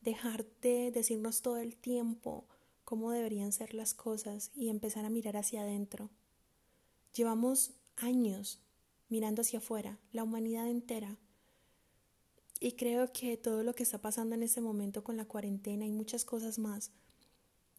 Dejar 0.00 0.46
de 0.60 0.90
decirnos 0.90 1.42
todo 1.42 1.58
el 1.58 1.76
tiempo 1.76 2.46
cómo 2.84 3.12
deberían 3.12 3.52
ser 3.52 3.74
las 3.74 3.94
cosas 3.94 4.50
y 4.54 4.68
empezar 4.68 5.04
a 5.04 5.10
mirar 5.10 5.36
hacia 5.36 5.62
adentro. 5.62 6.10
Llevamos 7.14 7.72
años 7.96 8.60
mirando 9.08 9.42
hacia 9.42 9.58
afuera, 9.58 9.98
la 10.12 10.24
humanidad 10.24 10.68
entera. 10.68 11.16
Y 12.60 12.72
creo 12.72 13.12
que 13.12 13.36
todo 13.36 13.62
lo 13.62 13.74
que 13.74 13.82
está 13.82 13.98
pasando 13.98 14.34
en 14.34 14.42
este 14.42 14.60
momento 14.60 15.02
con 15.02 15.16
la 15.16 15.24
cuarentena 15.24 15.86
y 15.86 15.90
muchas 15.90 16.24
cosas 16.24 16.58
más, 16.58 16.92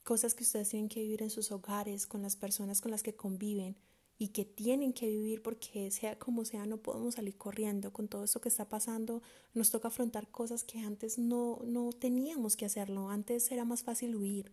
cosas 0.04 0.34
que 0.34 0.44
ustedes 0.44 0.70
tienen 0.70 0.90
que 0.90 1.02
vivir 1.02 1.22
en 1.22 1.30
sus 1.30 1.52
hogares, 1.52 2.08
con 2.08 2.24
las 2.24 2.36
personas 2.36 2.82
con 2.82 2.92
las 2.92 3.04
que 3.04 3.16
conviven, 3.16 3.78
y 4.18 4.30
que 4.30 4.46
tienen 4.46 4.94
que 4.94 5.08
vivir 5.08 5.42
porque 5.42 5.90
sea 5.90 6.20
como 6.20 6.46
sea 6.46 6.66
no 6.68 6.78
podemos 6.78 7.16
salir 7.16 7.38
corriendo. 7.38 7.92
Con 7.92 8.08
todo 8.08 8.24
esto 8.24 8.42
que 8.42 8.50
está 8.50 8.70
pasando 8.70 9.24
nos 9.54 9.72
toca 9.72 9.88
afrontar 9.88 10.30
cosas 10.30 10.64
que 10.64 10.80
antes 10.80 11.18
no, 11.18 11.60
no 11.64 11.92
teníamos 11.92 12.56
que 12.56 12.66
hacerlo. 12.66 13.10
Antes 13.10 13.52
era 13.52 13.66
más 13.66 13.82
fácil 13.82 14.16
huir. 14.16 14.52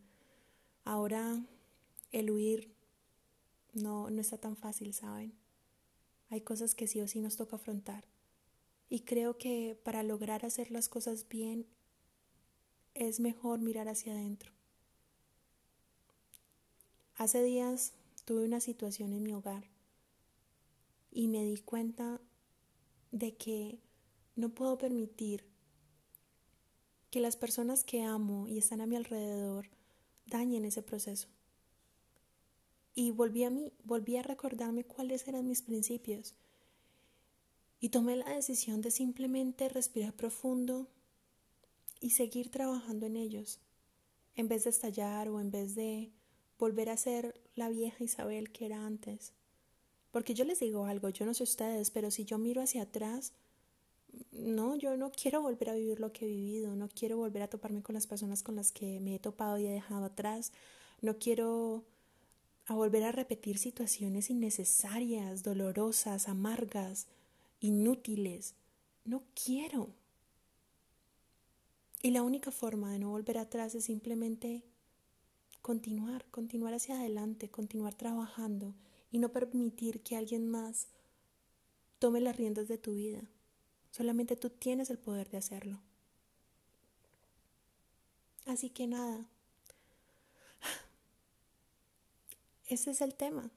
Ahora 0.85 1.45
el 2.13 2.31
huir 2.31 2.73
no, 3.75 4.09
no 4.09 4.21
está 4.21 4.39
tan 4.39 4.57
fácil 4.57 4.95
saben 4.95 5.35
hay 6.31 6.41
cosas 6.43 6.75
que 6.75 6.87
sí 6.87 7.01
o 7.01 7.09
sí 7.09 7.21
nos 7.21 7.37
toca 7.37 7.57
afrontar 7.57 8.05
y 8.89 9.01
creo 9.01 9.39
que 9.39 9.79
para 9.85 10.03
lograr 10.03 10.45
hacer 10.45 10.71
las 10.71 10.89
cosas 10.89 11.29
bien 11.29 11.67
es 12.95 13.21
mejor 13.21 13.61
mirar 13.61 13.89
hacia 13.89 14.13
adentro 14.13 14.53
hace 17.17 17.43
días 17.43 17.93
tuve 18.25 18.45
una 18.45 18.61
situación 18.61 19.13
en 19.13 19.23
mi 19.23 19.33
hogar 19.33 19.65
y 21.11 21.27
me 21.29 21.45
di 21.45 21.59
cuenta 21.59 22.21
de 23.11 23.37
que 23.37 23.81
no 24.37 24.51
puedo 24.51 24.79
permitir 24.79 25.45
que 27.11 27.21
las 27.21 27.37
personas 27.37 27.83
que 27.83 28.03
amo 28.03 28.47
y 28.47 28.59
están 28.59 28.81
a 28.81 28.87
mi 28.87 28.97
alrededor 28.97 29.69
dañen 30.27 30.65
ese 30.65 30.83
proceso. 30.83 31.29
Y 32.95 33.11
volví 33.11 33.45
a 33.45 33.51
mí, 33.51 33.73
volví 33.85 34.17
a 34.17 34.23
recordarme 34.23 34.85
cuáles 34.85 35.27
eran 35.27 35.49
mis 35.49 35.63
principios. 35.63 36.35
Y 37.81 37.91
tomé 37.91 38.17
la 38.17 38.35
decisión 38.35 38.81
de 38.81 38.91
simplemente 38.91 39.69
respirar 39.69 40.13
profundo 40.13 40.89
y 42.01 42.11
seguir 42.11 42.51
trabajando 42.51 43.07
en 43.07 43.17
ellos, 43.17 43.61
en 44.35 44.49
vez 44.49 44.65
de 44.65 44.71
estallar 44.71 45.29
o 45.29 45.41
en 45.41 45.51
vez 45.51 45.75
de 45.75 46.11
volver 46.59 46.91
a 46.91 46.97
ser 46.97 47.41
la 47.55 47.69
vieja 47.69 48.03
Isabel 48.03 48.51
que 48.51 48.67
era 48.67 48.85
antes. 48.85 49.33
Porque 50.11 50.35
yo 50.35 50.45
les 50.45 50.61
digo 50.61 50.87
algo, 50.87 51.09
yo 51.11 51.27
no 51.27 51.35
sé 51.35 51.43
ustedes, 51.43 51.91
pero 51.91 52.11
si 52.11 52.25
yo 52.25 52.39
miro 52.39 52.63
hacia 52.63 52.83
atrás, 52.83 53.33
no, 54.33 54.77
yo 54.77 54.97
no 54.97 55.13
quiero 55.13 55.43
volver 55.43 55.71
a 55.71 55.75
vivir 55.75 56.01
lo 56.01 56.13
que 56.13 56.25
he 56.25 56.29
vivido, 56.29 56.75
no 56.75 56.89
quiero 56.89 57.19
volver 57.19 57.43
a 57.43 57.49
toparme 57.49 57.83
con 57.83 57.95
las 57.95 58.07
personas 58.07 58.43
con 58.43 58.57
las 58.57 58.73
que 58.73 59.01
me 59.01 59.15
he 59.15 59.19
topado 59.19 59.59
y 59.59 59.67
he 59.67 59.71
dejado 59.71 60.07
atrás, 60.07 60.53
no 61.01 61.19
quiero 61.19 61.85
volver 62.69 63.05
a 63.05 63.13
repetir 63.13 63.59
situaciones 63.59 64.31
innecesarias, 64.31 65.43
dolorosas, 65.43 66.29
amargas, 66.29 67.07
inútiles. 67.61 68.55
No 69.05 69.23
quiero. 69.35 69.95
Y 72.03 72.11
la 72.11 72.23
única 72.23 72.51
forma 72.51 72.93
de 72.93 72.99
no 72.99 73.11
volver 73.11 73.39
atrás 73.39 73.75
es 73.75 73.85
simplemente 73.85 74.65
continuar, 75.63 76.25
continuar 76.31 76.75
hacia 76.75 76.99
adelante, 76.99 77.51
continuar 77.51 77.95
trabajando 77.95 78.75
y 79.11 79.19
no 79.19 79.33
permitir 79.33 80.03
que 80.03 80.17
alguien 80.17 80.49
más 80.49 80.89
tome 81.99 82.21
las 82.21 82.37
riendas 82.37 82.69
de 82.69 82.79
tu 82.79 82.95
vida. 82.95 83.23
Solamente 83.91 84.37
tú 84.37 84.51
tienes 84.51 84.91
el 84.91 84.99
poder 84.99 85.29
de 85.31 85.39
hacerlo. 85.39 85.81
Así 88.47 88.71
que 88.71 88.87
nada, 88.87 89.29
ese 92.67 92.93
es 92.93 93.01
el 93.01 93.15
tema. 93.15 93.51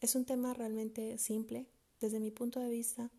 Es 0.00 0.14
un 0.14 0.24
tema 0.24 0.54
realmente 0.54 1.18
simple 1.18 1.66
desde 2.00 2.20
mi 2.20 2.30
punto 2.30 2.60
de 2.60 2.70
vista. 2.70 3.10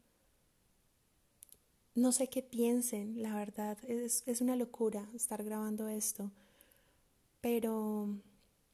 No 2.02 2.12
sé 2.12 2.30
qué 2.30 2.42
piensen, 2.42 3.22
la 3.22 3.36
verdad. 3.36 3.78
Es, 3.88 4.24
es 4.26 4.42
una 4.42 4.56
locura 4.56 5.08
estar 5.14 5.44
grabando 5.44 5.88
esto. 5.88 6.32
Pero 7.42 8.20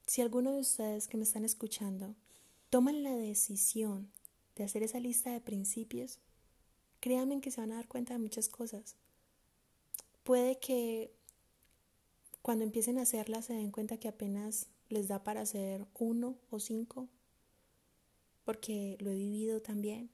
si 0.06 0.22
alguno 0.22 0.54
de 0.54 0.62
ustedes 0.62 1.10
que 1.10 1.18
me 1.18 1.24
están 1.24 1.44
escuchando 1.44 2.16
toman 2.70 3.04
la 3.04 3.14
decisión 3.14 4.10
de 4.56 4.64
hacer 4.64 4.82
esa 4.82 5.02
lista 5.02 5.30
de 5.34 5.42
principios, 5.42 6.20
créanme 7.02 7.42
que 7.42 7.52
se 7.52 7.60
van 7.60 7.74
a 7.74 7.76
dar 7.76 7.90
cuenta 7.90 8.14
de 8.14 8.20
muchas 8.20 8.48
cosas. 8.48 8.96
Puede 10.24 10.58
que 10.60 11.12
cuando 12.42 12.64
empiecen 12.64 12.98
a 12.98 13.02
hacerla 13.02 13.42
se 13.42 13.56
den 13.56 13.72
cuenta 13.72 13.98
que 13.98 14.08
apenas 14.08 14.68
les 14.88 15.10
da 15.10 15.26
para 15.26 15.42
hacer 15.42 15.86
uno 16.00 16.38
o 16.50 16.62
cinco, 16.62 17.10
porque 18.46 18.96
lo 19.02 19.12
he 19.12 19.16
vivido 19.16 19.62
también. 19.62 20.10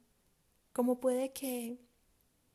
Como 0.73 0.99
puede 0.99 1.32
que 1.32 1.78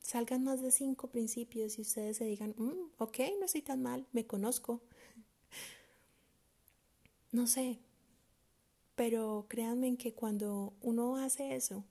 salgan 0.09 0.43
más 0.43 0.63
de 0.63 0.71
cinco 0.71 1.09
principios 1.09 1.77
y 1.77 1.83
ustedes 1.83 2.17
se 2.17 2.25
digan, 2.25 2.55
mm, 2.57 2.93
ok, 2.97 3.19
no 3.39 3.45
estoy 3.45 3.61
tan 3.61 3.83
mal, 3.83 4.07
me 4.13 4.27
conozco. 4.27 4.81
No 7.31 7.47
sé, 7.47 7.79
pero 8.95 9.45
créanme 9.49 9.99
que 9.99 10.15
cuando 10.15 10.73
uno 10.81 11.17
hace 11.19 11.55
eso, 11.55 11.85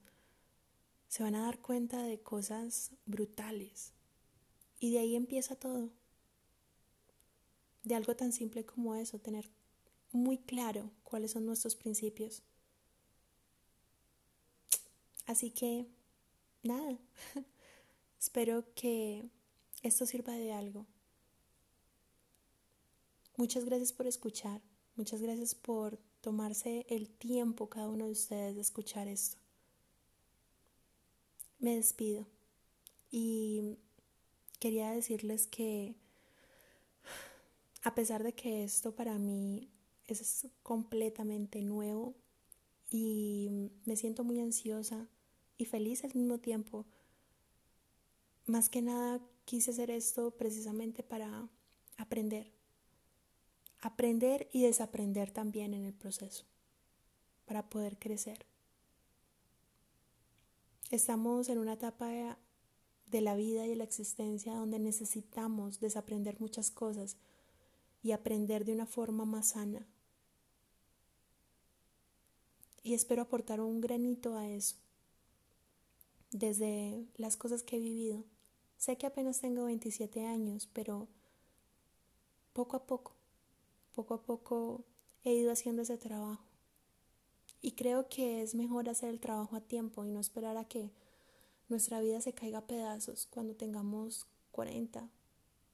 se 1.06 1.22
van 1.22 1.36
a 1.36 1.42
dar 1.42 1.60
cuenta 1.60 2.02
de 2.02 2.18
cosas 2.18 2.90
brutales. 3.06 3.92
Y 4.80 4.92
de 4.92 4.98
ahí 4.98 5.14
empieza 5.14 5.54
todo 5.54 5.90
de 7.84 7.94
algo 7.94 8.16
tan 8.16 8.32
simple 8.32 8.64
como 8.64 8.96
eso, 8.96 9.20
tener 9.20 9.48
muy 10.10 10.38
claro 10.38 10.90
cuáles 11.04 11.30
son 11.30 11.46
nuestros 11.46 11.76
principios. 11.76 12.42
Así 15.26 15.50
que, 15.52 15.86
nada, 16.64 16.98
espero 18.18 18.64
que 18.74 19.28
esto 19.82 20.06
sirva 20.06 20.32
de 20.34 20.52
algo. 20.52 20.86
Muchas 23.36 23.64
gracias 23.64 23.92
por 23.92 24.06
escuchar, 24.06 24.60
muchas 24.96 25.22
gracias 25.22 25.54
por 25.54 25.98
tomarse 26.20 26.86
el 26.88 27.08
tiempo 27.08 27.68
cada 27.68 27.88
uno 27.88 28.06
de 28.06 28.12
ustedes 28.12 28.56
de 28.56 28.60
escuchar 28.60 29.06
esto. 29.06 29.38
Me 31.60 31.76
despido 31.76 32.26
y 33.10 33.78
quería 34.58 34.90
decirles 34.90 35.46
que 35.46 35.94
a 37.82 37.94
pesar 37.94 38.22
de 38.22 38.32
que 38.32 38.64
esto 38.64 38.94
para 38.94 39.18
mí 39.18 39.70
es 40.06 40.48
completamente 40.62 41.62
nuevo 41.62 42.14
y 42.90 43.70
me 43.84 43.96
siento 43.96 44.24
muy 44.24 44.40
ansiosa 44.40 45.08
y 45.56 45.66
feliz 45.66 46.04
al 46.04 46.14
mismo 46.14 46.38
tiempo, 46.38 46.86
más 48.48 48.68
que 48.68 48.82
nada 48.82 49.20
quise 49.44 49.70
hacer 49.70 49.90
esto 49.90 50.30
precisamente 50.32 51.02
para 51.02 51.48
aprender. 51.96 52.52
Aprender 53.80 54.48
y 54.52 54.62
desaprender 54.62 55.30
también 55.30 55.72
en 55.74 55.84
el 55.84 55.94
proceso, 55.94 56.44
para 57.46 57.68
poder 57.68 57.98
crecer. 57.98 58.44
Estamos 60.90 61.48
en 61.48 61.58
una 61.58 61.74
etapa 61.74 62.38
de 63.06 63.20
la 63.20 63.36
vida 63.36 63.66
y 63.66 63.70
de 63.70 63.76
la 63.76 63.84
existencia 63.84 64.54
donde 64.54 64.78
necesitamos 64.78 65.80
desaprender 65.80 66.40
muchas 66.40 66.70
cosas 66.70 67.16
y 68.02 68.12
aprender 68.12 68.64
de 68.64 68.72
una 68.72 68.86
forma 68.86 69.24
más 69.24 69.48
sana. 69.48 69.86
Y 72.82 72.94
espero 72.94 73.22
aportar 73.22 73.60
un 73.60 73.80
granito 73.80 74.36
a 74.36 74.48
eso, 74.48 74.76
desde 76.30 77.06
las 77.16 77.36
cosas 77.36 77.62
que 77.62 77.76
he 77.76 77.80
vivido. 77.80 78.24
Sé 78.78 78.96
que 78.96 79.06
apenas 79.06 79.40
tengo 79.40 79.64
27 79.64 80.24
años, 80.24 80.68
pero 80.72 81.08
poco 82.52 82.76
a 82.76 82.86
poco, 82.86 83.12
poco 83.94 84.14
a 84.14 84.22
poco 84.22 84.84
he 85.24 85.34
ido 85.34 85.52
haciendo 85.52 85.82
ese 85.82 85.98
trabajo. 85.98 86.44
Y 87.60 87.72
creo 87.72 88.08
que 88.08 88.40
es 88.40 88.54
mejor 88.54 88.88
hacer 88.88 89.10
el 89.10 89.18
trabajo 89.18 89.56
a 89.56 89.60
tiempo 89.60 90.04
y 90.04 90.10
no 90.10 90.20
esperar 90.20 90.56
a 90.56 90.64
que 90.64 90.90
nuestra 91.68 92.00
vida 92.00 92.20
se 92.20 92.32
caiga 92.32 92.58
a 92.58 92.66
pedazos 92.66 93.26
cuando 93.26 93.54
tengamos 93.54 94.26
40, 94.52 95.10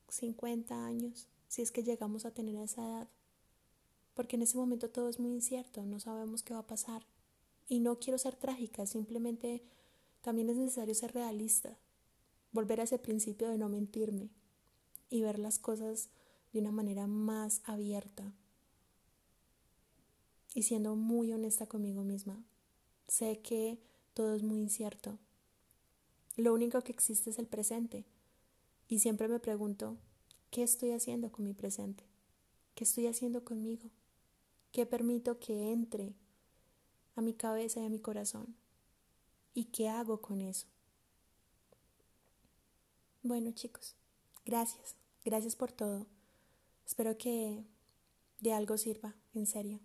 50 0.09 0.87
años 0.87 1.29
si 1.49 1.63
es 1.63 1.71
que 1.71 1.85
llegamos 1.85 2.25
a 2.25 2.33
tener 2.33 2.57
esa 2.57 2.85
edad. 2.85 3.09
Porque 4.15 4.37
en 4.37 4.43
ese 4.43 4.57
momento 4.57 4.91
todo 4.91 5.09
es 5.09 5.21
muy 5.21 5.33
incierto, 5.33 5.85
no 5.85 6.01
sabemos 6.01 6.43
qué 6.43 6.55
va 6.55 6.61
a 6.61 6.67
pasar. 6.67 7.07
Y 7.69 7.81
no 7.81 7.99
quiero 7.99 8.19
ser 8.19 8.35
trágica, 8.35 8.87
simplemente 8.87 9.63
también 10.21 10.49
es 10.51 10.57
necesario 10.57 10.95
ser 10.95 11.13
realista, 11.13 11.77
volver 12.55 12.81
a 12.81 12.85
ese 12.85 12.99
principio 12.99 13.51
de 13.51 13.59
no 13.59 13.69
mentirme 13.69 14.31
y 15.11 15.21
ver 15.21 15.39
las 15.39 15.59
cosas 15.59 16.09
de 16.55 16.61
una 16.61 16.73
manera 16.73 17.07
más 17.07 17.61
abierta 17.65 18.33
y 20.55 20.63
siendo 20.63 20.97
muy 20.97 21.31
honesta 21.33 21.67
conmigo 21.67 22.03
misma. 22.03 22.43
Sé 23.09 23.41
que 23.43 23.79
todo 24.15 24.35
es 24.35 24.43
muy 24.43 24.61
incierto. 24.61 25.19
Lo 26.37 26.55
único 26.55 26.81
que 26.81 26.93
existe 26.93 27.29
es 27.29 27.39
el 27.39 27.47
presente. 27.47 28.07
Y 28.89 29.01
siempre 29.01 29.29
me 29.29 29.41
pregunto, 29.41 29.99
¿Qué 30.55 30.63
estoy 30.63 30.93
haciendo 30.93 31.33
con 31.33 31.45
mi 31.45 31.53
presente? 31.53 32.05
¿Qué 32.77 32.85
estoy 32.85 33.09
haciendo 33.09 33.43
conmigo? 33.43 33.91
¿Qué 34.71 34.87
permito 34.87 35.41
que 35.41 35.73
entre 35.73 36.15
a 37.17 37.23
mi 37.23 37.35
cabeza 37.35 37.81
y 37.81 37.87
a 37.87 37.89
mi 37.89 37.99
corazón? 37.99 38.55
¿Y 39.53 39.65
qué 39.65 39.89
hago 39.89 40.21
con 40.21 40.41
eso? 40.41 40.69
Bueno 43.25 43.53
chicos, 43.53 43.97
gracias, 44.45 44.97
gracias 45.25 45.57
por 45.57 45.73
todo. 45.73 46.07
Espero 46.85 47.17
que 47.17 47.65
de 48.41 48.53
algo 48.53 48.77
sirva, 48.77 49.15
en 49.33 49.47
serio. 49.47 49.81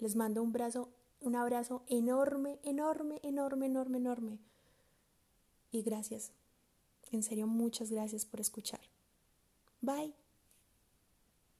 Les 0.00 0.16
mando 0.16 0.42
un 0.42 0.50
brazo, 0.50 0.88
un 1.20 1.36
abrazo 1.36 1.84
enorme, 1.86 2.58
enorme, 2.64 3.20
enorme, 3.22 3.66
enorme, 3.66 3.98
enorme. 3.98 4.38
Y 5.70 5.82
gracias. 5.82 6.32
En 7.12 7.22
serio, 7.22 7.46
muchas 7.46 7.92
gracias 7.92 8.26
por 8.26 8.40
escuchar. 8.40 8.80
Bye. 9.80 10.12